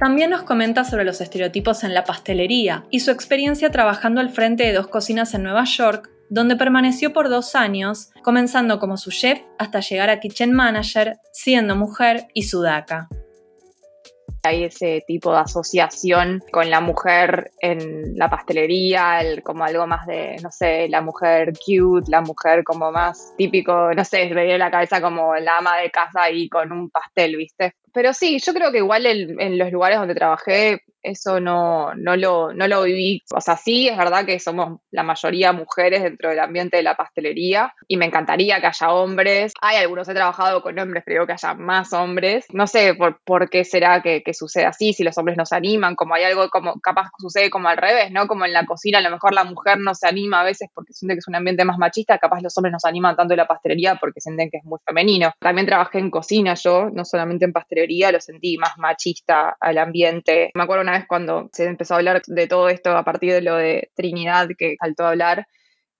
También 0.00 0.30
nos 0.30 0.44
comenta 0.44 0.84
sobre 0.84 1.04
los 1.04 1.20
estereotipos 1.20 1.84
en 1.84 1.92
la 1.92 2.04
pastelería 2.04 2.84
y 2.90 3.00
su 3.00 3.10
experiencia 3.10 3.70
trabajando 3.70 4.20
al 4.20 4.30
frente 4.30 4.64
de 4.64 4.72
dos 4.72 4.88
cocinas 4.88 5.34
en 5.34 5.42
Nueva 5.42 5.64
York, 5.64 6.10
donde 6.30 6.56
permaneció 6.56 7.12
por 7.12 7.28
dos 7.28 7.54
años, 7.54 8.10
comenzando 8.22 8.78
como 8.78 8.96
su 8.96 9.10
chef 9.10 9.40
hasta 9.58 9.80
llegar 9.80 10.08
a 10.08 10.20
kitchen 10.20 10.52
manager, 10.52 11.18
siendo 11.32 11.76
mujer 11.76 12.28
y 12.34 12.44
sudaca. 12.44 13.08
Hay 14.42 14.64
ese 14.64 15.04
tipo 15.06 15.32
de 15.32 15.40
asociación 15.40 16.42
con 16.50 16.70
la 16.70 16.80
mujer 16.80 17.50
en 17.60 18.16
la 18.16 18.30
pastelería, 18.30 19.20
como 19.42 19.64
algo 19.64 19.86
más 19.86 20.06
de, 20.06 20.36
no 20.42 20.50
sé, 20.50 20.88
la 20.88 21.02
mujer 21.02 21.52
cute, 21.58 22.10
la 22.10 22.22
mujer 22.22 22.64
como 22.64 22.90
más 22.90 23.34
típico, 23.36 23.92
no 23.92 24.02
sé, 24.02 24.30
me 24.32 24.44
viene 24.44 24.56
la 24.56 24.70
cabeza 24.70 25.02
como 25.02 25.34
la 25.34 25.58
ama 25.58 25.76
de 25.78 25.90
casa 25.90 26.22
ahí 26.22 26.48
con 26.48 26.72
un 26.72 26.88
pastel, 26.88 27.36
¿viste? 27.36 27.74
Pero 27.92 28.14
sí, 28.14 28.38
yo 28.38 28.54
creo 28.54 28.72
que 28.72 28.78
igual 28.78 29.04
en 29.04 29.58
los 29.58 29.72
lugares 29.72 29.98
donde 29.98 30.14
trabajé 30.14 30.84
eso 31.02 31.40
no, 31.40 31.94
no, 31.94 32.16
lo, 32.16 32.52
no 32.52 32.68
lo 32.68 32.82
viví. 32.82 33.22
O 33.34 33.40
sea, 33.40 33.56
sí, 33.56 33.88
es 33.88 33.96
verdad 33.96 34.24
que 34.24 34.38
somos 34.38 34.80
la 34.90 35.02
mayoría 35.02 35.52
mujeres 35.52 36.02
dentro 36.02 36.30
del 36.30 36.40
ambiente 36.40 36.76
de 36.76 36.82
la 36.82 36.96
pastelería 36.96 37.72
y 37.88 37.96
me 37.96 38.06
encantaría 38.06 38.60
que 38.60 38.66
haya 38.66 38.92
hombres. 38.92 39.52
Hay 39.60 39.76
algunos, 39.76 40.08
he 40.08 40.14
trabajado 40.14 40.62
con 40.62 40.78
hombres, 40.78 41.02
pero 41.06 41.26
que 41.26 41.32
haya 41.32 41.54
más 41.54 41.92
hombres. 41.92 42.46
No 42.52 42.66
sé 42.66 42.94
por, 42.94 43.20
por 43.24 43.50
qué 43.50 43.64
será 43.64 44.02
que, 44.02 44.22
que, 44.22 44.34
sucede 44.34 44.64
así, 44.64 44.92
si 44.92 45.04
los 45.04 45.16
hombres 45.18 45.36
nos 45.36 45.52
animan, 45.52 45.94
como 45.94 46.14
hay 46.14 46.24
algo 46.24 46.48
como 46.48 46.80
capaz 46.80 47.08
sucede 47.18 47.50
como 47.50 47.68
al 47.68 47.76
revés, 47.76 48.10
¿no? 48.10 48.26
Como 48.26 48.44
en 48.44 48.52
la 48.52 48.64
cocina, 48.64 48.98
a 48.98 49.02
lo 49.02 49.10
mejor 49.10 49.34
la 49.34 49.44
mujer 49.44 49.78
no 49.78 49.94
se 49.94 50.06
anima 50.06 50.40
a 50.40 50.44
veces 50.44 50.68
porque 50.74 50.92
siente 50.92 51.14
que 51.14 51.18
es 51.18 51.28
un 51.28 51.34
ambiente 51.34 51.64
más 51.64 51.78
machista, 51.78 52.18
capaz 52.18 52.40
los 52.40 52.56
hombres 52.56 52.72
nos 52.72 52.84
animan 52.84 53.16
tanto 53.16 53.34
en 53.34 53.38
la 53.38 53.46
pastelería 53.46 53.96
porque 53.96 54.20
sienten 54.20 54.50
que 54.50 54.58
es 54.58 54.64
muy 54.64 54.78
femenino. 54.86 55.32
También 55.40 55.66
trabajé 55.66 55.98
en 55.98 56.10
cocina 56.10 56.54
yo, 56.54 56.90
no 56.90 57.04
solamente 57.04 57.44
en 57.44 57.52
pastelería, 57.52 58.12
lo 58.12 58.20
sentí 58.20 58.56
más 58.58 58.76
machista 58.78 59.56
al 59.60 59.78
ambiente. 59.78 60.50
Me 60.54 60.62
acuerdo 60.62 60.84
vez 60.92 61.06
cuando 61.06 61.48
se 61.52 61.66
empezó 61.66 61.94
a 61.94 61.96
hablar 61.98 62.22
de 62.26 62.46
todo 62.46 62.68
esto 62.68 62.96
a 62.96 63.04
partir 63.04 63.32
de 63.32 63.42
lo 63.42 63.56
de 63.56 63.90
Trinidad 63.94 64.48
que 64.58 64.76
saltó 64.80 65.04
a 65.04 65.10
hablar, 65.10 65.46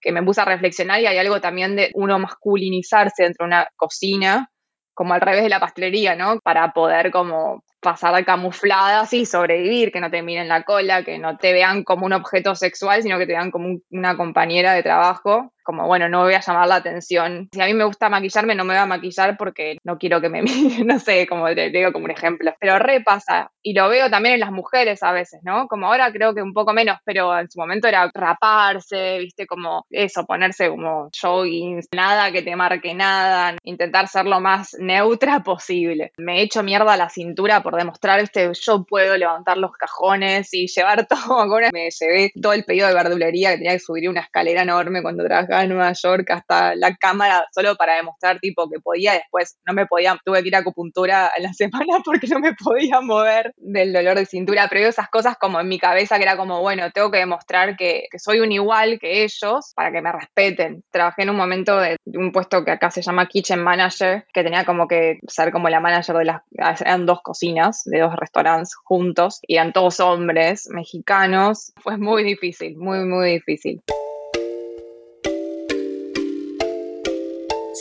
que 0.01 0.13
me 0.13 0.23
puse 0.23 0.41
a 0.41 0.45
reflexionar 0.45 1.01
y 1.01 1.07
hay 1.07 1.19
algo 1.19 1.41
también 1.41 1.77
de 1.77 1.91
uno 1.95 2.19
masculinizarse 2.19 3.25
dentro 3.25 3.45
de 3.45 3.49
una 3.49 3.69
cocina, 3.77 4.51
como 4.95 5.15
al 5.15 5.21
revés 5.21 5.43
de 5.43 5.49
la 5.49 5.61
pastelería, 5.61 6.15
¿no? 6.15 6.41
Para 6.41 6.73
poder 6.73 7.11
como 7.11 7.65
pasar 7.81 8.25
camufladas 8.25 9.13
y 9.13 9.25
sobrevivir, 9.25 9.91
que 9.91 10.01
no 10.01 10.11
te 10.11 10.23
miren 10.23 10.49
la 10.49 10.63
cola, 10.63 11.03
que 11.03 11.19
no 11.19 11.39
te 11.39 11.53
vean 11.53 11.83
como 11.85 12.07
un 12.07 12.13
objeto 12.13 12.55
sexual, 12.55 13.03
sino 13.03 13.19
que 13.19 13.27
te 13.27 13.33
vean 13.33 13.51
como 13.51 13.79
una 13.91 14.17
compañera 14.17 14.75
de 14.75 14.83
trabajo 14.83 15.53
como, 15.71 15.87
bueno, 15.87 16.09
no 16.09 16.25
voy 16.25 16.35
a 16.35 16.41
llamar 16.41 16.67
la 16.67 16.75
atención. 16.77 17.49
Si 17.53 17.61
a 17.61 17.67
mí 17.67 17.75
me 17.75 17.85
gusta 17.85 18.09
maquillarme, 18.09 18.57
no 18.57 18.65
me 18.65 18.75
voy 18.75 18.83
a 18.83 18.87
maquillar 18.87 19.37
porque 19.37 19.79
no 19.85 19.99
quiero 19.99 20.21
que 20.21 20.29
me 20.29 20.43
miren, 20.43 20.85
no 20.85 20.99
sé, 20.99 21.29
como 21.29 21.47
te 21.55 21.71
digo 21.71 21.93
como 21.93 22.07
un 22.07 22.11
ejemplo. 22.11 22.53
Pero 22.59 22.81
repasa, 22.81 23.53
y 23.63 23.73
lo 23.73 23.89
veo 23.89 24.11
también 24.11 24.35
en 24.35 24.41
las 24.41 24.51
mujeres 24.51 25.01
a 25.05 25.13
veces, 25.13 25.41
¿no? 25.45 25.69
Como 25.69 25.87
ahora 25.87 26.11
creo 26.11 26.35
que 26.35 26.43
un 26.43 26.53
poco 26.53 26.73
menos, 26.73 26.99
pero 27.05 27.39
en 27.39 27.49
su 27.49 27.61
momento 27.61 27.87
era 27.87 28.11
raparse, 28.13 29.19
viste, 29.21 29.47
como 29.47 29.87
eso, 29.91 30.27
ponerse 30.27 30.69
como 30.69 31.09
joggings, 31.21 31.87
nada 31.95 32.33
que 32.33 32.43
te 32.43 32.57
marque 32.57 32.93
nada, 32.93 33.55
intentar 33.63 34.09
ser 34.09 34.27
lo 34.27 34.41
más 34.41 34.75
neutra 34.81 35.41
posible. 35.45 36.11
Me 36.19 36.41
he 36.41 36.43
hecho 36.43 36.65
mierda 36.65 36.97
la 36.97 37.11
cintura 37.11 37.63
por 37.63 37.77
demostrar, 37.77 38.19
este, 38.19 38.51
yo 38.61 38.83
puedo 38.83 39.17
levantar 39.17 39.57
los 39.57 39.71
cajones 39.73 40.53
y 40.53 40.67
llevar 40.67 41.07
todo. 41.09 41.47
Me 41.73 41.91
llevé 41.91 42.33
todo 42.43 42.55
el 42.55 42.65
pedido 42.65 42.89
de 42.89 42.95
verdulería 42.95 43.51
que 43.51 43.59
tenía 43.59 43.73
que 43.73 43.79
subir 43.79 44.09
una 44.09 44.23
escalera 44.23 44.63
enorme 44.63 45.01
cuando 45.01 45.25
trabajaba 45.25 45.60
Nueva 45.67 45.93
York 45.93 46.31
hasta 46.31 46.75
la 46.75 46.95
cámara 46.97 47.47
solo 47.53 47.77
para 47.77 47.97
demostrar 47.97 48.39
tipo 48.41 48.69
que 48.69 48.81
podía, 48.81 49.13
después 49.13 49.59
no 49.67 49.75
me 49.75 49.87
podía, 49.87 50.19
tuve 50.25 50.43
que 50.43 50.49
ir 50.49 50.57
a 50.57 50.61
acupuntura 50.61 51.31
en 51.37 51.45
la 51.45 51.53
semana 51.53 51.99
porque 52.05 52.27
no 52.29 52.39
me 52.39 52.55
podía 52.55 53.01
mover 53.01 53.53
del 53.57 53.93
dolor 53.93 54.17
de 54.17 54.27
cintura, 54.27 54.69
pero 54.69 54.89
esas 54.89 55.09
cosas 55.09 55.37
como 55.39 55.61
en 55.61 55.69
mi 55.69 55.79
cabeza 55.79 56.17
que 56.17 56.23
era 56.23 56.37
como, 56.37 56.61
bueno, 56.61 56.91
tengo 56.93 57.11
que 57.11 57.19
demostrar 57.19 57.77
que, 57.77 58.09
soy 58.19 58.41
un 58.41 58.53
igual 58.53 58.99
que 58.99 59.25
ellos 59.25 59.73
para 59.75 59.93
que 59.93 60.03
me 60.03 60.13
respeten. 60.13 60.83
Trabajé 60.91 61.23
en 61.23 61.31
un 61.31 61.37
momento 61.37 61.79
de, 61.79 61.97
un 62.07 62.33
puesto 62.33 62.65
que 62.65 62.73
acá 62.73 62.91
se 62.91 63.03
llama 63.03 63.27
Kitchen 63.27 63.63
Manager, 63.63 64.27
que 64.33 64.43
tenía 64.43 64.65
como 64.65 64.87
que 64.87 65.19
ser 65.27 65.53
como 65.53 65.69
la 65.69 65.81
manager 65.81 66.17
de 66.17 66.25
las, 66.25 66.43
eran 66.81 67.07
dos 67.07 67.21
cocinas 67.23 67.83
de 67.85 68.01
dos 68.01 68.15
restaurantes 68.17 68.75
juntos, 68.75 69.41
y 69.47 69.55
eran 69.57 69.73
todos 69.73 70.01
hombres 70.01 70.69
mexicanos, 70.71 71.73
fue 71.77 71.97
muy 71.97 72.25
difícil, 72.25 72.77
muy, 72.77 73.05
muy 73.05 73.33
difícil. 73.33 73.83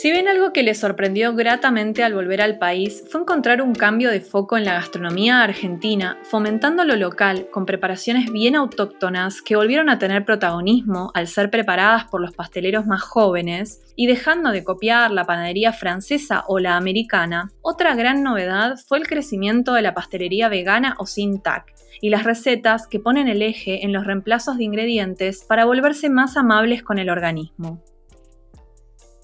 Si 0.00 0.10
bien 0.10 0.28
algo 0.28 0.54
que 0.54 0.62
le 0.62 0.74
sorprendió 0.74 1.34
gratamente 1.34 2.02
al 2.02 2.14
volver 2.14 2.40
al 2.40 2.56
país 2.56 3.04
fue 3.10 3.20
encontrar 3.20 3.60
un 3.60 3.74
cambio 3.74 4.10
de 4.10 4.22
foco 4.22 4.56
en 4.56 4.64
la 4.64 4.72
gastronomía 4.72 5.42
argentina, 5.42 6.16
fomentando 6.22 6.84
lo 6.84 6.96
local 6.96 7.48
con 7.50 7.66
preparaciones 7.66 8.32
bien 8.32 8.56
autóctonas 8.56 9.42
que 9.42 9.56
volvieron 9.56 9.90
a 9.90 9.98
tener 9.98 10.24
protagonismo 10.24 11.10
al 11.12 11.26
ser 11.26 11.50
preparadas 11.50 12.06
por 12.06 12.22
los 12.22 12.32
pasteleros 12.32 12.86
más 12.86 13.02
jóvenes 13.02 13.82
y 13.94 14.06
dejando 14.06 14.52
de 14.52 14.64
copiar 14.64 15.10
la 15.10 15.26
panadería 15.26 15.74
francesa 15.74 16.44
o 16.48 16.60
la 16.60 16.78
americana, 16.78 17.50
otra 17.60 17.94
gran 17.94 18.22
novedad 18.22 18.78
fue 18.78 18.96
el 18.96 19.06
crecimiento 19.06 19.74
de 19.74 19.82
la 19.82 19.92
pastelería 19.92 20.48
vegana 20.48 20.96
o 20.98 21.04
sin 21.04 21.42
TAC 21.42 21.74
y 22.00 22.08
las 22.08 22.24
recetas 22.24 22.86
que 22.86 23.00
ponen 23.00 23.28
el 23.28 23.42
eje 23.42 23.84
en 23.84 23.92
los 23.92 24.06
reemplazos 24.06 24.56
de 24.56 24.64
ingredientes 24.64 25.44
para 25.46 25.66
volverse 25.66 26.08
más 26.08 26.38
amables 26.38 26.82
con 26.82 26.98
el 26.98 27.10
organismo 27.10 27.82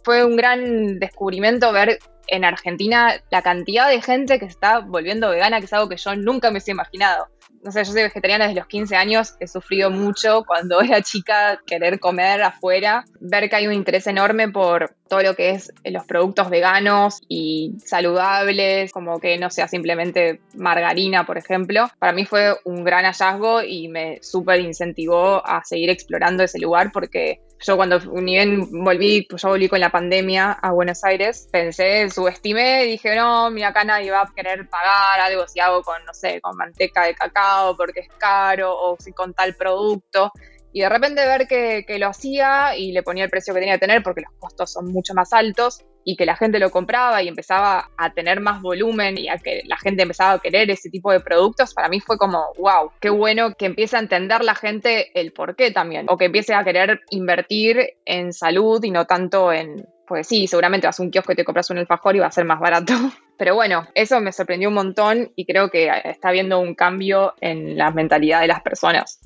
fue 0.07 0.25
un 0.25 0.37
gran 0.37 1.01
descubrimiento 1.01 1.73
ver 1.73 1.99
en 2.29 2.45
Argentina 2.45 3.21
la 3.29 3.43
cantidad 3.43 3.89
de 3.89 4.01
gente 4.01 4.39
que 4.39 4.45
está 4.45 4.79
volviendo 4.79 5.29
vegana, 5.29 5.59
que 5.59 5.67
es 5.67 5.73
algo 5.73 5.89
que 5.89 5.97
yo 5.97 6.15
nunca 6.15 6.47
me 6.47 6.53
hubiese 6.53 6.71
imaginado. 6.71 7.27
No 7.65 7.73
sé, 7.73 7.83
yo 7.83 7.91
soy 7.91 8.03
vegetariana 8.03 8.45
desde 8.45 8.61
los 8.61 8.69
15 8.69 8.95
años, 8.95 9.35
he 9.41 9.49
sufrido 9.49 9.91
mucho 9.91 10.45
cuando 10.47 10.81
era 10.83 11.03
chica 11.03 11.61
querer 11.67 11.99
comer 11.99 12.41
afuera, 12.41 13.05
ver 13.19 13.51
que 13.51 13.57
hay 13.57 13.67
un 13.67 13.73
interés 13.73 14.07
enorme 14.07 14.49
por 14.49 14.95
todo 15.09 15.23
lo 15.23 15.35
que 15.35 15.51
es 15.51 15.73
los 15.85 16.05
productos 16.05 16.51
veganos 16.51 17.21
y 17.29 17.75
saludables, 17.85 18.93
como 18.93 19.19
que 19.19 19.39
no 19.39 19.51
sea 19.51 19.67
simplemente 19.67 20.41
margarina, 20.55 21.27
por 21.27 21.37
ejemplo. 21.37 21.91
Para 21.99 22.13
mí 22.13 22.25
fue 22.25 22.55
un 22.65 22.85
gran 22.85 23.05
hallazgo 23.05 23.61
y 23.65 23.89
me 23.89 24.23
súper 24.23 24.61
incentivó 24.61 25.45
a 25.45 25.65
seguir 25.65 25.91
explorando 25.91 26.45
ese 26.45 26.61
lugar 26.61 26.93
porque 26.93 27.41
yo 27.61 27.77
cuando 27.77 27.99
ni 27.99 28.35
bien 28.35 28.85
volví, 28.85 29.23
pues 29.23 29.43
yo 29.43 29.49
volví 29.49 29.69
con 29.69 29.81
la 29.81 29.91
pandemia 29.91 30.53
a 30.53 30.73
Buenos 30.73 31.03
Aires, 31.05 31.49
pensé, 31.51 32.09
subestimé, 32.11 32.85
dije, 32.85 33.17
no, 33.17 33.51
mira, 33.51 33.69
acá 33.69 33.85
nadie 33.85 34.11
va 34.11 34.23
a 34.23 34.33
querer 34.35 34.69
pagar 34.69 35.21
algo 35.21 35.49
si 35.49 35.61
hago 35.61 35.83
con, 35.83 36.05
no 36.05 36.13
sé, 36.13 36.41
con 36.41 36.57
manteca 36.57 37.05
de 37.05 37.15
cacao 37.15 37.77
porque 37.77 38.01
es 38.01 38.09
caro 38.19 38.77
o 38.77 38.97
si 38.99 39.13
con 39.13 39.33
tal 39.33 39.55
producto. 39.55 40.33
Y 40.73 40.81
de 40.81 40.89
repente 40.89 41.25
ver 41.25 41.47
que, 41.47 41.85
que 41.87 41.99
lo 41.99 42.09
hacía 42.09 42.77
y 42.77 42.93
le 42.93 43.03
ponía 43.03 43.25
el 43.25 43.31
precio 43.31 43.55
que 43.55 43.61
tenía 43.61 43.77
que 43.77 43.87
tener 43.87 44.03
porque 44.03 44.21
los 44.21 44.33
costos 44.39 44.73
son 44.73 44.93
mucho 44.93 45.15
más 45.15 45.33
altos 45.33 45.85
y 46.09 46.17
que 46.17 46.25
la 46.25 46.37
gente 46.37 46.61
lo 46.61 46.71
compraba 46.71 47.21
y 47.21 47.27
empezaba 47.27 47.91
a 47.97 48.15
tener 48.15 48.41
más 48.41 48.63
volumen 48.63 49.19
y 49.19 49.29
a 49.29 49.39
que 49.39 49.63
la 49.67 49.77
gente 49.77 50.05
empezaba 50.05 50.35
a 50.35 50.39
querer 50.39 50.71
ese 50.71 50.89
tipo 50.89 51.11
de 51.11 51.19
productos, 51.19 51.75
para 51.75 51.89
mí 51.89 51.99
fue 51.99 52.17
como, 52.17 52.45
wow, 52.59 52.93
qué 53.01 53.11
bueno 53.11 53.55
que 53.55 53.67
empiece 53.67 53.97
a 53.97 53.99
entender 53.99 54.45
la 54.45 54.55
gente 54.55 55.11
el 55.21 55.33
por 55.33 55.57
qué 55.57 55.73
también, 55.73 56.07
o 56.09 56.17
que 56.17 56.27
empiece 56.27 56.55
a 56.55 56.63
querer 56.63 57.01
invertir 57.11 57.97
en 58.05 58.33
salud 58.33 58.83
y 58.85 58.93
no 58.93 59.07
tanto 59.07 59.53
en, 59.53 59.89
pues 60.07 60.29
sí, 60.29 60.47
seguramente 60.47 60.87
vas 60.87 61.01
a 61.01 61.03
un 61.03 61.11
kiosco 61.11 61.33
y 61.33 61.35
te 61.35 61.45
compras 61.45 61.71
un 61.71 61.79
alfajor 61.79 62.15
y 62.15 62.21
va 62.21 62.29
a 62.29 62.31
ser 62.31 62.45
más 62.45 62.61
barato. 62.61 62.93
Pero 63.37 63.57
bueno, 63.57 63.89
eso 63.97 64.21
me 64.21 64.31
sorprendió 64.31 64.69
un 64.69 64.77
montón 64.77 65.33
y 65.35 65.45
creo 65.45 65.71
que 65.71 65.91
está 66.05 66.29
habiendo 66.29 66.61
un 66.61 66.77
cambio 66.77 67.35
en 67.41 67.77
la 67.77 67.91
mentalidad 67.91 68.43
de 68.43 68.47
las 68.47 68.63
personas. 68.63 69.19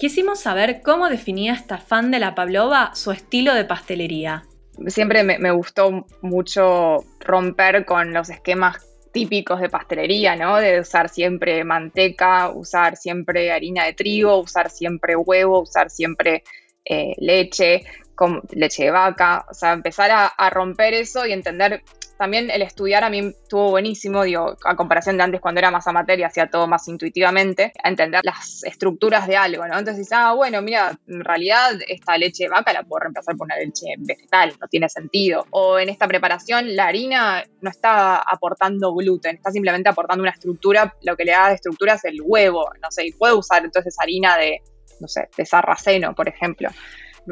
Quisimos 0.00 0.40
saber 0.40 0.80
cómo 0.82 1.08
definía 1.08 1.52
esta 1.52 1.78
fan 1.78 2.10
de 2.10 2.18
la 2.18 2.34
Pavlova 2.34 2.90
su 2.94 3.12
estilo 3.12 3.54
de 3.54 3.64
pastelería 3.64 4.49
siempre 4.86 5.22
me, 5.22 5.50
gustó 5.50 6.06
mucho 6.22 7.04
romper 7.20 7.84
con 7.84 8.12
los 8.12 8.30
esquemas 8.30 8.86
típicos 9.12 9.60
de 9.60 9.68
pastelería, 9.68 10.36
¿no? 10.36 10.56
De 10.56 10.80
usar 10.80 11.08
siempre 11.08 11.64
manteca, 11.64 12.50
usar 12.50 12.96
siempre 12.96 13.50
harina 13.52 13.84
de 13.84 13.92
trigo, 13.92 14.38
usar 14.38 14.70
siempre 14.70 15.16
huevo, 15.16 15.60
usar 15.60 15.90
siempre 15.90 16.44
eh, 16.84 17.14
leche, 17.18 17.82
con 18.14 18.42
leche 18.50 18.84
de 18.84 18.90
vaca, 18.90 19.46
o 19.50 19.54
sea, 19.54 19.72
empezar 19.72 20.10
a, 20.12 20.50
romper 20.50 20.92
eso 20.92 21.24
y 21.24 21.32
entender 21.32 21.82
también 22.20 22.50
el 22.50 22.60
estudiar 22.60 23.02
a 23.02 23.08
mí 23.08 23.20
estuvo 23.20 23.70
buenísimo, 23.70 24.24
digo, 24.24 24.54
a 24.66 24.76
comparación 24.76 25.16
de 25.16 25.22
antes 25.22 25.40
cuando 25.40 25.58
era 25.58 25.70
más 25.70 25.86
amateur 25.86 26.18
y 26.18 26.22
hacía 26.22 26.50
todo 26.50 26.66
más 26.66 26.86
intuitivamente, 26.86 27.72
entender 27.82 28.20
las 28.24 28.62
estructuras 28.62 29.26
de 29.26 29.38
algo, 29.38 29.66
¿no? 29.66 29.78
Entonces, 29.78 30.06
ah, 30.12 30.34
bueno, 30.34 30.60
mira, 30.60 30.98
en 31.08 31.24
realidad 31.24 31.78
esta 31.88 32.18
leche 32.18 32.46
vaca 32.46 32.74
la 32.74 32.82
puedo 32.82 33.00
reemplazar 33.00 33.38
por 33.38 33.46
una 33.46 33.56
leche 33.56 33.86
vegetal, 34.00 34.52
no 34.60 34.68
tiene 34.68 34.90
sentido. 34.90 35.46
O 35.48 35.78
en 35.78 35.88
esta 35.88 36.06
preparación 36.06 36.76
la 36.76 36.88
harina 36.88 37.42
no 37.62 37.70
está 37.70 38.16
aportando 38.16 38.94
gluten, 38.94 39.36
está 39.36 39.50
simplemente 39.50 39.88
aportando 39.88 40.22
una 40.22 40.32
estructura, 40.32 40.94
lo 41.00 41.16
que 41.16 41.24
le 41.24 41.32
da 41.32 41.48
de 41.48 41.54
estructura 41.54 41.94
es 41.94 42.04
el 42.04 42.20
huevo, 42.22 42.68
no 42.82 42.90
sé, 42.90 43.06
y 43.06 43.12
puedo 43.12 43.38
usar 43.38 43.64
entonces 43.64 43.96
harina 43.98 44.36
de, 44.36 44.60
no 45.00 45.08
sé, 45.08 45.30
de 45.34 45.46
sarraceno, 45.46 46.14
por 46.14 46.28
ejemplo 46.28 46.68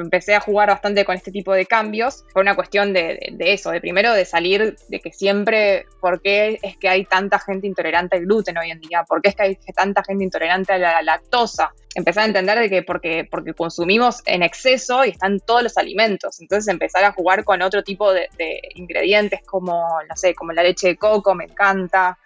empecé 0.03 0.35
a 0.35 0.41
jugar 0.41 0.69
bastante 0.69 1.05
con 1.05 1.17
este 1.17 1.31
tipo 1.31 1.53
de 1.53 1.67
cambios. 1.67 2.25
Fue 2.33 2.43
una 2.43 2.55
cuestión 2.55 2.93
de, 2.93 3.19
eso, 3.39 3.71
de 3.71 3.81
primero 3.81 4.13
de 4.13 4.25
salir 4.25 4.77
de 4.89 5.01
que 5.01 5.13
siempre, 5.13 5.87
¿por 6.01 6.21
qué 6.21 6.59
es 6.63 6.77
que 6.77 6.89
hay 6.89 7.05
tanta 7.05 7.39
gente 7.39 7.67
intolerante 7.67 8.17
al 8.17 8.23
gluten 8.23 8.59
hoy 8.59 8.71
en 8.71 8.81
día? 8.81 9.05
¿Por 9.05 9.23
qué 9.23 9.31
es 9.31 9.37
que 9.37 9.43
hay 9.43 9.59
tanta 9.75 10.03
gente 10.03 10.25
intolerante 10.25 10.73
a 10.73 10.79
la 10.79 11.03
lactosa? 11.03 11.73
Empezar 11.95 12.25
a 12.25 12.27
entender 12.27 12.59
de 12.59 12.69
que 12.69 12.83
porque, 12.83 13.27
porque 13.31 13.55
consumimos 13.55 14.23
en 14.27 14.43
exceso 14.43 15.05
y 15.05 15.11
están 15.11 15.41
todos 15.41 15.63
los 15.63 15.77
alimentos. 15.79 16.41
Entonces 16.41 16.69
empezar 16.69 17.05
a 17.05 17.13
jugar 17.13 17.45
con 17.45 17.63
otro 17.63 17.83
tipo 17.83 18.13
de, 18.13 18.29
de 18.37 18.61
ingredientes 18.75 19.41
como, 19.45 19.87
no 20.09 20.17
sé, 20.17 20.35
como 20.35 20.53
la 20.53 20.63
leche 20.63 20.89
de 20.89 20.97
coco, 20.97 21.35
me 21.35 21.45
encanta 21.45 22.19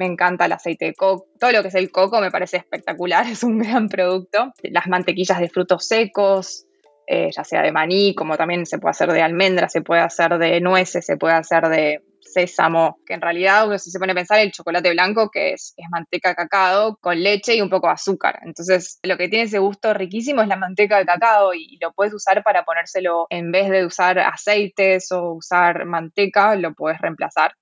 me 0.00 0.06
encanta 0.06 0.46
el 0.46 0.52
aceite 0.52 0.86
de 0.86 0.94
coco, 0.94 1.26
todo 1.38 1.52
lo 1.52 1.60
que 1.60 1.68
es 1.68 1.74
el 1.74 1.92
coco 1.92 2.22
me 2.22 2.30
parece 2.30 2.56
espectacular, 2.56 3.26
es 3.30 3.44
un 3.44 3.58
gran 3.58 3.88
producto. 3.88 4.52
Las 4.62 4.86
mantequillas 4.88 5.38
de 5.38 5.50
frutos 5.50 5.86
secos, 5.86 6.66
eh, 7.12 7.28
ya 7.36 7.42
sea 7.42 7.60
de 7.62 7.72
maní, 7.72 8.14
como 8.14 8.36
también 8.36 8.64
se 8.66 8.78
puede 8.78 8.92
hacer 8.92 9.10
de 9.10 9.20
almendra, 9.20 9.68
se 9.68 9.82
puede 9.82 10.00
hacer 10.00 10.38
de 10.38 10.60
nueces, 10.60 11.04
se 11.04 11.16
puede 11.16 11.34
hacer 11.34 11.68
de 11.68 12.04
sésamo, 12.20 13.00
que 13.04 13.14
en 13.14 13.20
realidad 13.20 13.66
uno 13.66 13.78
se 13.80 13.98
pone 13.98 14.12
a 14.12 14.14
pensar 14.14 14.38
el 14.38 14.52
chocolate 14.52 14.92
blanco, 14.92 15.28
que 15.28 15.54
es, 15.54 15.74
es 15.76 15.86
manteca 15.90 16.28
de 16.28 16.34
cacao 16.36 16.98
con 17.00 17.20
leche 17.20 17.56
y 17.56 17.62
un 17.62 17.68
poco 17.68 17.88
de 17.88 17.94
azúcar. 17.94 18.38
Entonces, 18.44 19.00
lo 19.02 19.16
que 19.16 19.28
tiene 19.28 19.46
ese 19.46 19.58
gusto 19.58 19.92
riquísimo 19.92 20.40
es 20.42 20.46
la 20.46 20.54
manteca 20.54 20.98
de 20.98 21.04
cacao 21.04 21.52
y, 21.52 21.78
lo 21.80 21.92
puedes 21.92 22.14
usar 22.14 22.44
para 22.44 22.64
ponérselo 22.64 23.26
en 23.28 23.50
vez 23.50 23.70
de 23.70 23.84
usar 23.84 24.20
aceites 24.20 25.10
o 25.10 25.32
usar 25.32 25.86
manteca, 25.86 26.54
lo 26.54 26.74
puedes 26.74 27.00
reemplazar. 27.00 27.54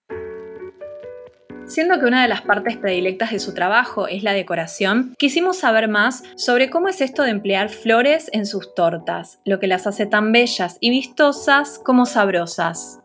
Siendo 1.68 2.00
que 2.00 2.06
una 2.06 2.22
de 2.22 2.28
las 2.28 2.40
partes 2.40 2.78
predilectas 2.78 3.30
de 3.30 3.38
su 3.38 3.52
trabajo 3.52 4.08
es 4.08 4.22
la 4.22 4.32
decoración, 4.32 5.14
quisimos 5.18 5.58
saber 5.58 5.86
más 5.86 6.22
sobre 6.34 6.70
cómo 6.70 6.88
es 6.88 7.02
esto 7.02 7.24
de 7.24 7.30
emplear 7.30 7.68
flores 7.68 8.30
en 8.32 8.46
sus 8.46 8.74
tortas, 8.74 9.38
lo 9.44 9.60
que 9.60 9.66
las 9.66 9.86
hace 9.86 10.06
tan 10.06 10.32
bellas 10.32 10.78
y 10.80 10.88
vistosas 10.88 11.78
como 11.84 12.06
sabrosas. 12.06 13.00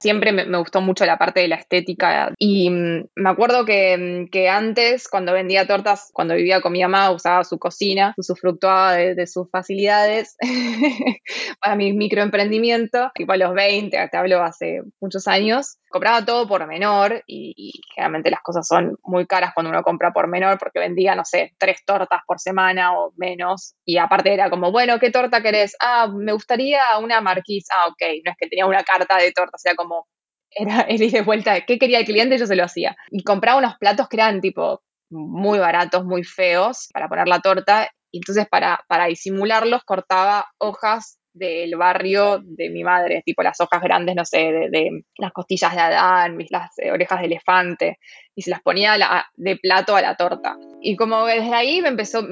Siempre 0.00 0.30
me, 0.30 0.58
gustó 0.58 0.80
mucho 0.80 1.04
la 1.04 1.18
parte 1.18 1.40
de 1.40 1.48
la 1.48 1.56
estética 1.56 2.32
y 2.38 2.70
mm, 2.70 3.08
me 3.16 3.30
acuerdo 3.30 3.64
que, 3.64 3.98
mm, 3.98 4.30
que, 4.30 4.48
antes 4.48 5.08
cuando 5.08 5.32
vendía 5.32 5.66
tortas, 5.66 6.10
cuando 6.12 6.36
vivía 6.36 6.60
con 6.60 6.72
mi 6.72 6.80
mamá, 6.80 7.10
usaba 7.10 7.42
su 7.42 7.58
cocina, 7.58 8.14
usufructuaba 8.16 8.94
de, 8.94 9.16
de 9.16 9.26
sus 9.26 9.50
facilidades 9.50 10.36
para 11.60 11.74
mi 11.74 11.92
microemprendimiento, 11.92 13.10
tipo 13.14 13.32
a 13.32 13.36
los 13.36 13.52
20, 13.52 14.08
te 14.08 14.16
hablo 14.16 14.40
hace 14.40 14.82
muchos 15.00 15.26
años, 15.26 15.78
compraba 15.88 16.24
todo 16.24 16.46
por 16.46 16.66
menor 16.66 17.22
y, 17.26 17.80
generalmente 17.94 18.30
las 18.30 18.40
cosas 18.42 18.66
son 18.66 18.96
muy 19.02 19.26
caras 19.26 19.52
cuando 19.54 19.70
uno 19.70 19.82
compra 19.82 20.12
por 20.12 20.28
menor 20.28 20.58
porque 20.58 20.78
vendía, 20.78 21.14
no 21.14 21.24
sé, 21.24 21.54
tres 21.58 21.84
tortas 21.84 22.20
por 22.26 22.38
semana 22.38 22.98
o 22.98 23.12
menos 23.16 23.74
y 23.84 23.98
aparte 23.98 24.32
era 24.32 24.50
como, 24.50 24.70
bueno, 24.70 24.98
¿qué 24.98 25.10
torta 25.10 25.42
querés? 25.42 25.76
Ah, 25.80 26.08
me 26.12 26.32
gustaría 26.32 26.80
una 26.98 27.20
marquís, 27.20 27.66
ah, 27.72 27.86
ok, 27.88 28.02
no 28.24 28.32
es 28.32 28.36
que 28.38 28.48
tenía 28.48 28.66
una 28.66 28.84
carta 28.84 29.16
de 29.16 29.32
tortas, 29.32 29.64
era 29.64 29.74
como 29.74 30.06
era 30.50 30.80
el 30.88 31.02
ir 31.02 31.12
de 31.12 31.22
vuelta 31.22 31.60
qué 31.62 31.78
quería 31.78 32.00
el 32.00 32.04
cliente, 32.04 32.38
yo 32.38 32.46
se 32.46 32.56
lo 32.56 32.64
hacía. 32.64 32.96
Y 33.10 33.22
compraba 33.22 33.58
unos 33.58 33.76
platos 33.78 34.08
que 34.08 34.16
eran 34.16 34.40
tipo 34.40 34.82
muy 35.10 35.58
baratos, 35.58 36.04
muy 36.04 36.24
feos 36.24 36.88
para 36.92 37.08
poner 37.08 37.28
la 37.28 37.40
torta. 37.40 37.90
Y 38.10 38.18
entonces 38.18 38.46
para, 38.48 38.84
para 38.88 39.06
disimularlos 39.06 39.84
cortaba 39.84 40.46
hojas 40.58 41.17
del 41.32 41.76
barrio 41.76 42.40
de 42.42 42.70
mi 42.70 42.84
madre, 42.84 43.22
tipo 43.24 43.42
las 43.42 43.60
hojas 43.60 43.80
grandes, 43.82 44.16
no 44.16 44.24
sé, 44.24 44.38
de, 44.70 45.04
las 45.16 45.32
costillas 45.32 45.74
de 45.74 45.80
Adán, 45.80 46.38
las 46.50 46.78
eh, 46.78 46.90
orejas 46.90 47.20
de 47.20 47.26
elefante, 47.26 47.98
y 48.34 48.42
se 48.42 48.50
las 48.50 48.62
ponía 48.62 48.96
de 49.36 49.56
plato 49.56 49.96
a 49.96 50.02
la 50.02 50.16
torta. 50.16 50.56
Y 50.80 50.96
como 50.96 51.26
desde 51.26 51.54
ahí 51.54 51.80
me 51.80 51.88
empezó, 51.88 52.26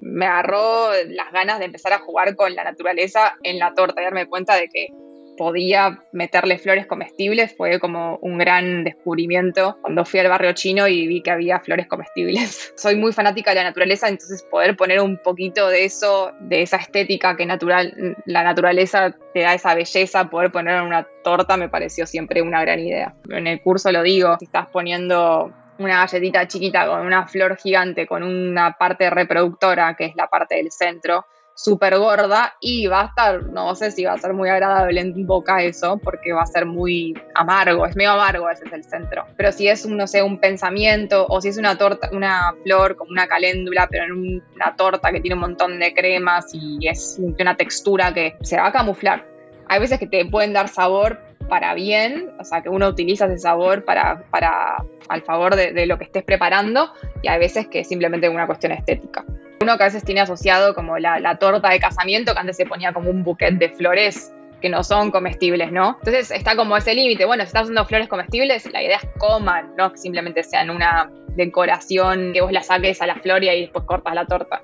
me 0.00 0.26
agarró 0.26 0.90
las 1.08 1.32
ganas 1.32 1.58
de 1.58 1.66
empezar 1.66 1.92
a 1.92 1.98
jugar 1.98 2.36
con 2.36 2.54
la 2.54 2.64
naturaleza 2.64 3.36
en 3.42 3.58
la 3.58 3.74
torta 3.74 4.00
y 4.00 4.04
darme 4.04 4.26
cuenta 4.26 4.54
de 4.54 4.68
que 4.68 4.88
podía 5.36 6.02
meterle 6.12 6.58
flores 6.58 6.86
comestibles 6.86 7.54
fue 7.56 7.78
como 7.78 8.18
un 8.22 8.38
gran 8.38 8.84
descubrimiento 8.84 9.78
cuando 9.82 10.04
fui 10.04 10.20
al 10.20 10.28
barrio 10.28 10.52
chino 10.52 10.88
y 10.88 11.06
vi 11.06 11.22
que 11.22 11.30
había 11.30 11.60
flores 11.60 11.86
comestibles. 11.86 12.72
Soy 12.76 12.96
muy 12.96 13.12
fanática 13.12 13.50
de 13.50 13.56
la 13.56 13.64
naturaleza, 13.64 14.08
entonces 14.08 14.42
poder 14.50 14.76
poner 14.76 15.00
un 15.00 15.18
poquito 15.18 15.68
de 15.68 15.84
eso, 15.84 16.32
de 16.40 16.62
esa 16.62 16.76
estética 16.76 17.36
que 17.36 17.46
natural, 17.46 18.16
la 18.24 18.42
naturaleza 18.42 19.14
te 19.32 19.40
da 19.40 19.54
esa 19.54 19.74
belleza, 19.74 20.30
poder 20.30 20.50
poner 20.50 20.76
en 20.76 20.84
una 20.84 21.06
torta 21.22 21.56
me 21.56 21.68
pareció 21.68 22.06
siempre 22.06 22.42
una 22.42 22.60
gran 22.62 22.80
idea. 22.80 23.14
En 23.28 23.46
el 23.46 23.60
curso 23.60 23.90
lo 23.92 24.02
digo, 24.02 24.36
si 24.38 24.46
estás 24.46 24.68
poniendo 24.70 25.52
una 25.78 25.98
galletita 25.98 26.48
chiquita 26.48 26.86
con 26.86 27.06
una 27.06 27.26
flor 27.26 27.56
gigante, 27.56 28.06
con 28.06 28.22
una 28.22 28.76
parte 28.78 29.10
reproductora, 29.10 29.94
que 29.94 30.06
es 30.06 30.16
la 30.16 30.28
parte 30.28 30.56
del 30.56 30.70
centro, 30.70 31.26
súper 31.56 31.98
gorda 31.98 32.54
y 32.60 32.86
va 32.86 33.00
a 33.00 33.06
estar, 33.06 33.42
no 33.44 33.74
sé 33.74 33.90
si 33.90 34.04
va 34.04 34.12
a 34.12 34.18
ser 34.18 34.34
muy 34.34 34.48
agradable 34.48 35.00
en 35.00 35.26
boca 35.26 35.62
eso, 35.62 35.98
porque 35.98 36.32
va 36.32 36.42
a 36.42 36.46
ser 36.46 36.66
muy 36.66 37.14
amargo, 37.34 37.86
es 37.86 37.96
medio 37.96 38.12
amargo 38.12 38.48
ese 38.50 38.66
es 38.66 38.72
el 38.72 38.84
centro. 38.84 39.24
Pero 39.36 39.50
si 39.50 39.66
es, 39.66 39.84
un, 39.84 39.96
no 39.96 40.06
sé, 40.06 40.22
un 40.22 40.38
pensamiento 40.38 41.26
o 41.28 41.40
si 41.40 41.48
es 41.48 41.56
una 41.56 41.76
torta, 41.78 42.10
una 42.12 42.54
flor 42.62 42.96
como 42.96 43.10
una 43.10 43.26
caléndula, 43.26 43.88
pero 43.90 44.04
en 44.04 44.42
una 44.54 44.76
torta 44.76 45.10
que 45.10 45.20
tiene 45.20 45.34
un 45.34 45.40
montón 45.40 45.78
de 45.80 45.94
cremas 45.94 46.50
y 46.52 46.86
es 46.86 47.18
una 47.18 47.56
textura 47.56 48.12
que 48.12 48.36
se 48.42 48.56
va 48.58 48.66
a 48.66 48.72
camuflar. 48.72 49.26
Hay 49.68 49.80
veces 49.80 49.98
que 49.98 50.06
te 50.06 50.24
pueden 50.26 50.52
dar 50.52 50.68
sabor 50.68 51.20
para 51.48 51.74
bien, 51.74 52.32
o 52.38 52.44
sea, 52.44 52.62
que 52.62 52.68
uno 52.68 52.88
utiliza 52.88 53.26
ese 53.26 53.38
sabor 53.38 53.84
para, 53.84 54.24
para 54.30 54.84
al 55.08 55.22
favor 55.22 55.56
de, 55.56 55.86
lo 55.86 55.98
que 55.98 56.04
estés 56.04 56.24
preparando 56.24 56.92
y 57.22 57.28
hay 57.28 57.38
veces 57.38 57.68
que 57.68 57.80
es 57.80 57.88
simplemente 57.88 58.28
una 58.28 58.46
cuestión 58.46 58.72
estética. 58.72 59.24
Uno 59.60 59.76
que 59.76 59.84
a 59.84 59.86
veces 59.86 60.04
tiene 60.04 60.20
asociado 60.20 60.74
como 60.74 60.98
la, 60.98 61.38
torta 61.38 61.70
de 61.70 61.80
casamiento, 61.80 62.34
que 62.34 62.40
antes 62.40 62.56
se 62.56 62.66
ponía 62.66 62.92
como 62.92 63.10
un 63.10 63.24
buquet 63.24 63.54
de 63.54 63.70
flores 63.70 64.32
que 64.60 64.68
no 64.68 64.82
son 64.82 65.10
comestibles, 65.10 65.70
¿no? 65.72 65.96
Entonces 65.98 66.30
está 66.30 66.56
como 66.56 66.76
ese 66.76 66.94
límite. 66.94 67.24
Bueno, 67.24 67.42
si 67.42 67.48
estás 67.48 67.64
usando 67.64 67.84
flores 67.84 68.08
comestibles, 68.08 68.70
la 68.72 68.82
idea 68.82 68.96
es 68.96 69.08
coman, 69.18 69.74
no 69.76 69.92
que 69.92 69.98
simplemente 69.98 70.42
sean 70.42 70.70
una 70.70 71.10
decoración 71.36 72.32
que 72.32 72.40
vos 72.40 72.52
la 72.52 72.62
saques 72.62 73.00
a 73.02 73.06
la 73.06 73.16
flor 73.16 73.44
y 73.44 73.60
después 73.60 73.84
cortas 73.84 74.14
la 74.14 74.26
torta. 74.26 74.62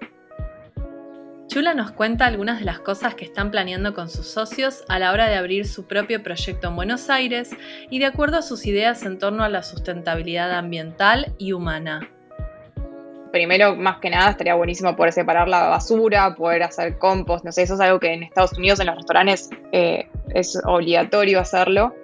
Chula 1.53 1.75
nos 1.75 1.91
cuenta 1.91 2.25
algunas 2.25 2.61
de 2.61 2.65
las 2.65 2.81
cosas 2.81 3.15
que 3.15 3.27
están 3.27 3.51
planeando 3.51 3.93
con 3.93 4.09
sus 4.09 4.27
socios 4.27 4.85
a 4.89 4.99
la 4.99 5.13
hora 5.13 5.29
de 5.29 5.35
abrir 5.35 5.67
su 5.67 5.87
propio 5.87 6.23
proyecto 6.23 6.69
en 6.69 6.77
Buenos 6.77 7.11
Aires 7.11 7.51
y 7.91 7.99
de 7.99 8.07
acuerdo 8.07 8.39
a 8.39 8.43
sus 8.43 8.65
ideas 8.65 9.03
en 9.03 9.19
torno 9.19 9.45
a 9.45 9.51
la 9.51 9.63
sustentabilidad 9.63 10.51
ambiental 10.53 11.35
y 11.37 11.53
humana. 11.53 12.09
Primero, 13.33 13.75
más 13.75 13.99
que 13.99 14.11
nada, 14.11 14.31
estaría 14.31 14.55
buenísimo 14.55 14.95
poder 14.95 15.13
separar 15.13 15.49
la 15.49 15.69
basura, 15.69 16.35
poder 16.35 16.63
hacer 16.63 16.99
compost, 16.99 17.45
no 17.45 17.53
sé, 17.53 17.63
eso 17.63 17.75
es 17.75 17.81
algo 17.81 17.99
que 17.99 18.13
en 18.13 18.23
Estados 18.23 18.53
Unidos 18.59 18.79
en 18.81 18.87
los 18.87 18.97
restaurantes 18.97 19.51
eh, 19.73 20.07
es 20.35 20.61
obligatorio 20.65 21.41
hacerlo 21.41 21.95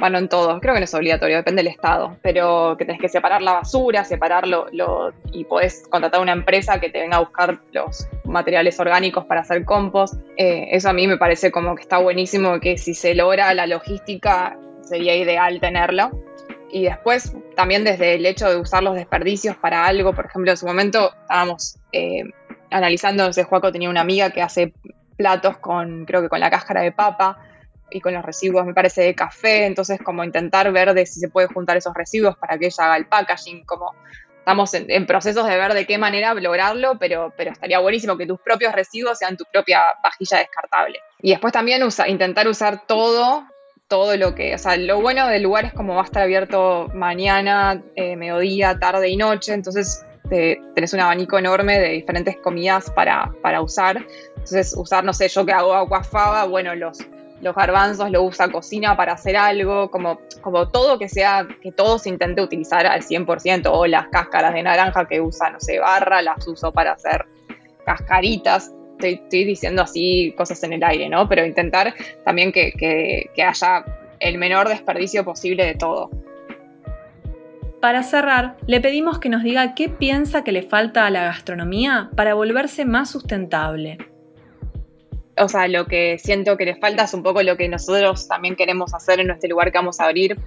bueno, 0.00 0.16
en 0.16 0.30
todos, 0.30 0.60
creo 0.60 0.72
que 0.72 0.80
no 0.80 0.84
es 0.84 0.94
obligatorio, 0.94 1.36
depende 1.36 1.62
del 1.62 1.70
estado, 1.70 2.16
pero 2.22 2.74
que 2.78 2.86
tenés 2.86 3.00
que 3.00 3.10
separar 3.10 3.42
la 3.42 3.52
basura, 3.52 4.02
separarlo 4.02 4.66
lo, 4.72 5.12
y 5.30 5.44
podés 5.44 5.86
contratar 5.90 6.22
una 6.22 6.32
empresa 6.32 6.80
que 6.80 6.88
te 6.88 7.00
venga 7.00 7.18
a 7.18 7.20
buscar 7.20 7.58
los 7.72 8.08
materiales 8.24 8.80
orgánicos 8.80 9.26
para 9.26 9.42
hacer 9.42 9.66
compost. 9.66 10.14
Eh, 10.38 10.68
eso 10.72 10.88
a 10.88 10.94
mí 10.94 11.06
me 11.06 11.18
parece 11.18 11.52
como 11.52 11.74
que 11.74 11.82
está 11.82 11.98
buenísimo, 11.98 12.60
que 12.60 12.78
si 12.78 12.94
se 12.94 13.14
logra 13.14 13.52
la 13.52 13.66
logística 13.66 14.56
sería 14.80 15.14
ideal 15.14 15.60
tenerlo. 15.60 16.10
Y 16.72 16.84
después 16.84 17.32
también 17.56 17.84
desde 17.84 18.14
el 18.14 18.26
hecho 18.26 18.48
de 18.48 18.56
usar 18.56 18.82
los 18.82 18.94
desperdicios 18.94 19.56
para 19.56 19.86
algo, 19.86 20.14
por 20.14 20.26
ejemplo, 20.26 20.50
en 20.50 20.56
su 20.56 20.66
momento 20.66 21.12
estábamos 21.22 21.78
eh, 21.92 22.24
analizando, 22.70 23.26
ese 23.26 23.44
Juaco 23.44 23.72
tenía 23.72 23.90
una 23.90 24.02
amiga 24.02 24.30
que 24.30 24.42
hace 24.42 24.72
platos 25.16 25.58
con, 25.58 26.06
creo 26.06 26.22
que 26.22 26.28
con 26.28 26.40
la 26.40 26.50
cáscara 26.50 26.82
de 26.82 26.92
papa, 26.92 27.38
y 27.90 28.00
con 28.00 28.14
los 28.14 28.24
residuos, 28.24 28.64
me 28.64 28.74
parece, 28.74 29.02
de 29.02 29.14
café, 29.14 29.66
entonces 29.66 30.00
como 30.02 30.24
intentar 30.24 30.70
ver 30.72 30.94
de 30.94 31.06
si 31.06 31.20
se 31.20 31.28
puede 31.28 31.48
juntar 31.48 31.76
esos 31.76 31.94
residuos 31.94 32.36
para 32.36 32.58
que 32.58 32.66
ella 32.66 32.84
haga 32.84 32.96
el 32.96 33.06
packaging, 33.06 33.64
como 33.64 33.94
estamos 34.38 34.72
en, 34.74 35.06
procesos 35.06 35.46
de 35.46 35.56
ver 35.56 35.74
de 35.74 35.86
qué 35.86 35.98
manera 35.98 36.34
lograrlo, 36.34 36.98
pero, 36.98 37.32
pero 37.36 37.52
estaría 37.52 37.78
buenísimo 37.78 38.16
que 38.16 38.26
tus 38.26 38.40
propios 38.40 38.72
residuos 38.72 39.18
sean 39.18 39.36
tu 39.36 39.44
propia 39.52 39.84
vajilla 40.02 40.38
descartable. 40.38 40.98
Y 41.20 41.30
después 41.30 41.52
también 41.52 41.82
usa, 41.82 42.08
intentar 42.08 42.48
usar 42.48 42.86
todo, 42.86 43.44
todo 43.90 44.16
lo 44.16 44.36
que, 44.36 44.54
o 44.54 44.58
sea, 44.58 44.76
lo 44.76 45.00
bueno 45.00 45.26
del 45.26 45.42
lugar 45.42 45.64
es 45.64 45.72
como 45.74 45.96
va 45.96 46.02
a 46.02 46.04
estar 46.04 46.22
abierto 46.22 46.88
mañana, 46.94 47.82
eh, 47.96 48.14
mediodía, 48.14 48.78
tarde 48.78 49.08
y 49.08 49.16
noche, 49.16 49.52
entonces 49.52 50.06
tenés 50.28 50.92
un 50.92 51.00
abanico 51.00 51.38
enorme 51.38 51.80
de 51.80 51.88
diferentes 51.88 52.36
comidas 52.36 52.88
para, 52.92 53.32
para 53.42 53.60
usar. 53.60 54.06
Entonces, 54.36 54.74
usar, 54.76 55.02
no 55.02 55.12
sé, 55.12 55.28
yo 55.28 55.44
que 55.44 55.52
hago 55.52 55.74
aguafaba, 55.74 56.44
bueno, 56.44 56.72
los, 56.76 56.98
los 57.42 57.52
garbanzos 57.52 58.12
lo 58.12 58.22
usa 58.22 58.48
cocina 58.52 58.96
para 58.96 59.14
hacer 59.14 59.36
algo, 59.36 59.90
como, 59.90 60.20
como 60.40 60.68
todo 60.68 60.96
que 60.96 61.08
sea, 61.08 61.48
que 61.60 61.72
todo 61.72 61.98
se 61.98 62.10
intente 62.10 62.42
utilizar 62.42 62.86
al 62.86 63.02
100%, 63.02 63.70
o 63.72 63.88
las 63.88 64.06
cáscaras 64.06 64.54
de 64.54 64.62
naranja 64.62 65.08
que 65.08 65.20
usa, 65.20 65.50
no 65.50 65.58
sé, 65.58 65.80
barra, 65.80 66.22
las 66.22 66.46
uso 66.46 66.70
para 66.70 66.92
hacer 66.92 67.26
cascaritas. 67.84 68.72
Estoy, 69.02 69.44
diciendo 69.44 69.82
así 69.82 70.34
cosas 70.36 70.62
en 70.62 70.72
el 70.72 70.84
aire, 70.84 71.08
¿no? 71.08 71.28
Pero 71.28 71.44
intentar 71.44 71.94
también 72.24 72.52
que, 72.52 72.72
que 73.34 73.42
haya 73.42 73.84
el 74.20 74.38
menor 74.38 74.68
desperdicio 74.68 75.24
posible 75.24 75.64
de 75.64 75.74
todo. 75.74 76.10
Para 77.80 78.02
cerrar, 78.02 78.56
le 78.66 78.80
pedimos 78.80 79.18
que 79.18 79.30
nos 79.30 79.42
diga 79.42 79.74
qué 79.74 79.88
piensa 79.88 80.44
que 80.44 80.52
le 80.52 80.62
falta 80.62 81.06
a 81.06 81.10
la 81.10 81.24
gastronomía 81.24 82.10
para 82.14 82.34
volverse 82.34 82.84
más 82.84 83.10
sustentable 83.10 83.98
o 85.40 85.48
sea, 85.48 85.68
lo 85.68 85.86
que 85.86 86.18
siento 86.18 86.56
que 86.56 86.64
le 86.64 86.76
falta 86.76 87.04
es 87.04 87.14
un 87.14 87.22
poco 87.22 87.42
lo 87.42 87.56
que 87.56 87.68
nosotros 87.68 88.28
también 88.28 88.56
queremos 88.56 88.94
hacer 88.94 89.20
en 89.20 89.30
este 89.30 89.48
lugar 89.48 89.72
que 89.72 89.78
vamos 89.78 90.00
a 90.00 90.04
abrir, 90.04 90.38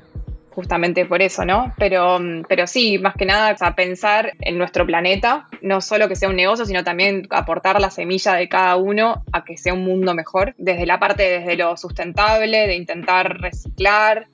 justamente 0.54 1.06
por 1.06 1.22
eso, 1.22 1.46
¿no? 1.46 1.74
Pero, 1.78 2.20
pero 2.48 2.68
sí, 2.68 2.98
más 3.00 3.16
que 3.16 3.26
nada, 3.26 3.56
pensar 3.76 4.34
en 4.40 4.58
nuestro 4.58 4.86
planeta, 4.86 5.48
no 5.62 5.82
solo 5.82 6.08
que 6.08 6.16
sea 6.16 6.30
un 6.30 6.36
negocio, 6.36 6.66
sino 6.66 6.84
también 6.84 7.28
aportar 7.30 7.82
la 7.82 7.90
semilla 7.90 8.36
de 8.36 8.48
cada 8.50 8.76
uno 8.76 9.24
a 9.32 9.44
que 9.44 9.58
sea 9.58 9.74
un 9.74 9.84
mundo 9.84 10.14
mejor, 10.14 10.54
desde 10.58 10.86
la 10.86 11.00
parte, 11.00 11.24
desde 11.24 11.56
lo 11.56 11.76
sustentable, 11.78 12.68
de 12.68 12.76
intentar 12.76 13.40
reciclar, 13.40 14.28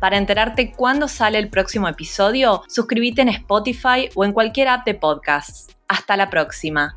Para 0.00 0.18
enterarte 0.18 0.72
cuándo 0.72 1.08
sale 1.08 1.38
el 1.38 1.48
próximo 1.48 1.88
episodio, 1.88 2.62
suscríbete 2.68 3.22
en 3.22 3.28
Spotify 3.30 4.08
o 4.14 4.24
en 4.24 4.32
cualquier 4.32 4.68
app 4.68 4.84
de 4.84 4.94
podcasts. 4.94 5.76
Hasta 5.88 6.16
la 6.16 6.28
próxima. 6.30 6.96